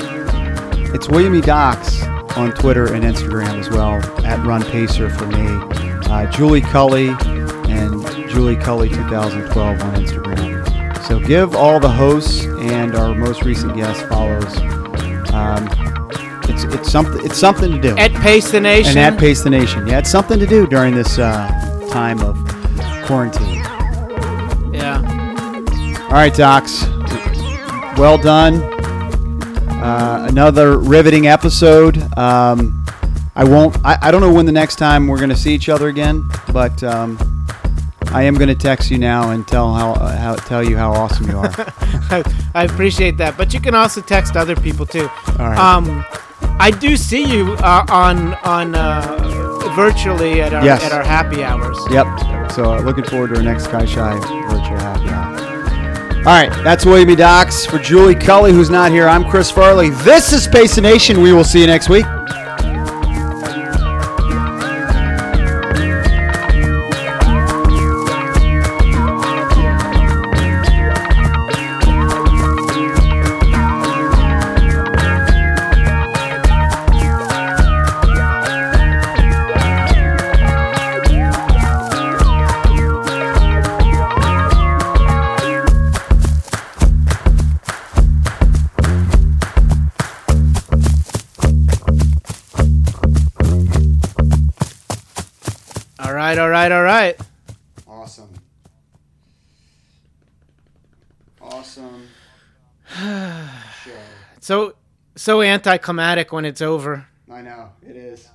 [0.93, 1.41] it's William E.
[1.41, 2.03] Docs
[2.37, 5.82] on Twitter and Instagram as well at Run Pacer for me.
[6.13, 7.07] Uh, Julie Culley
[7.71, 11.03] and Julie Culley 2012 on Instagram.
[11.07, 14.55] So give all the hosts and our most recent guest follows.
[15.33, 15.67] Um,
[16.47, 17.97] it's it's something it's something to do.
[17.97, 18.95] At Pace the Nation.
[18.95, 19.87] and at Pace the Nation.
[19.87, 21.49] Yeah, it's something to do during this uh,
[21.91, 22.35] time of
[23.05, 23.55] quarantine.
[24.71, 25.01] yeah.
[26.03, 26.83] All right, Docs.
[27.97, 28.61] Well done.
[29.81, 31.97] Uh, another riveting episode.
[32.19, 32.82] Um,
[33.35, 33.75] I won't.
[33.83, 36.23] I, I don't know when the next time we're going to see each other again,
[36.51, 37.17] but um,
[38.11, 40.91] I am going to text you now and tell how, uh, how tell you how
[40.91, 41.49] awesome you are.
[41.57, 42.23] I,
[42.53, 43.35] I appreciate that.
[43.37, 45.09] But you can also text other people too.
[45.39, 45.57] All right.
[45.57, 46.05] Um,
[46.59, 50.83] I do see you uh, on on uh, virtually at our Yes.
[50.83, 51.77] at our happy hours.
[51.89, 52.51] Yep.
[52.51, 55.33] So uh, looking forward to our next Kai Shy virtual happy hour.
[56.19, 57.15] All right, that's William E.
[57.15, 57.65] Docs.
[57.65, 59.89] For Julie Culley, who's not here, I'm Chris Farley.
[59.89, 61.19] This is Pace Nation.
[61.19, 62.05] We will see you next week.
[104.43, 104.73] So
[105.15, 107.07] so anticlimactic when it's over.
[107.31, 108.27] I know it is.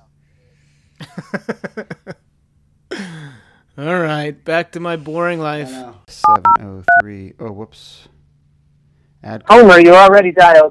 [3.77, 5.69] All right, back to my boring life.
[6.07, 7.33] Seven oh three.
[7.39, 8.07] Oh, whoops.
[9.23, 9.43] Add.
[9.45, 10.67] Homer, you're already dialed.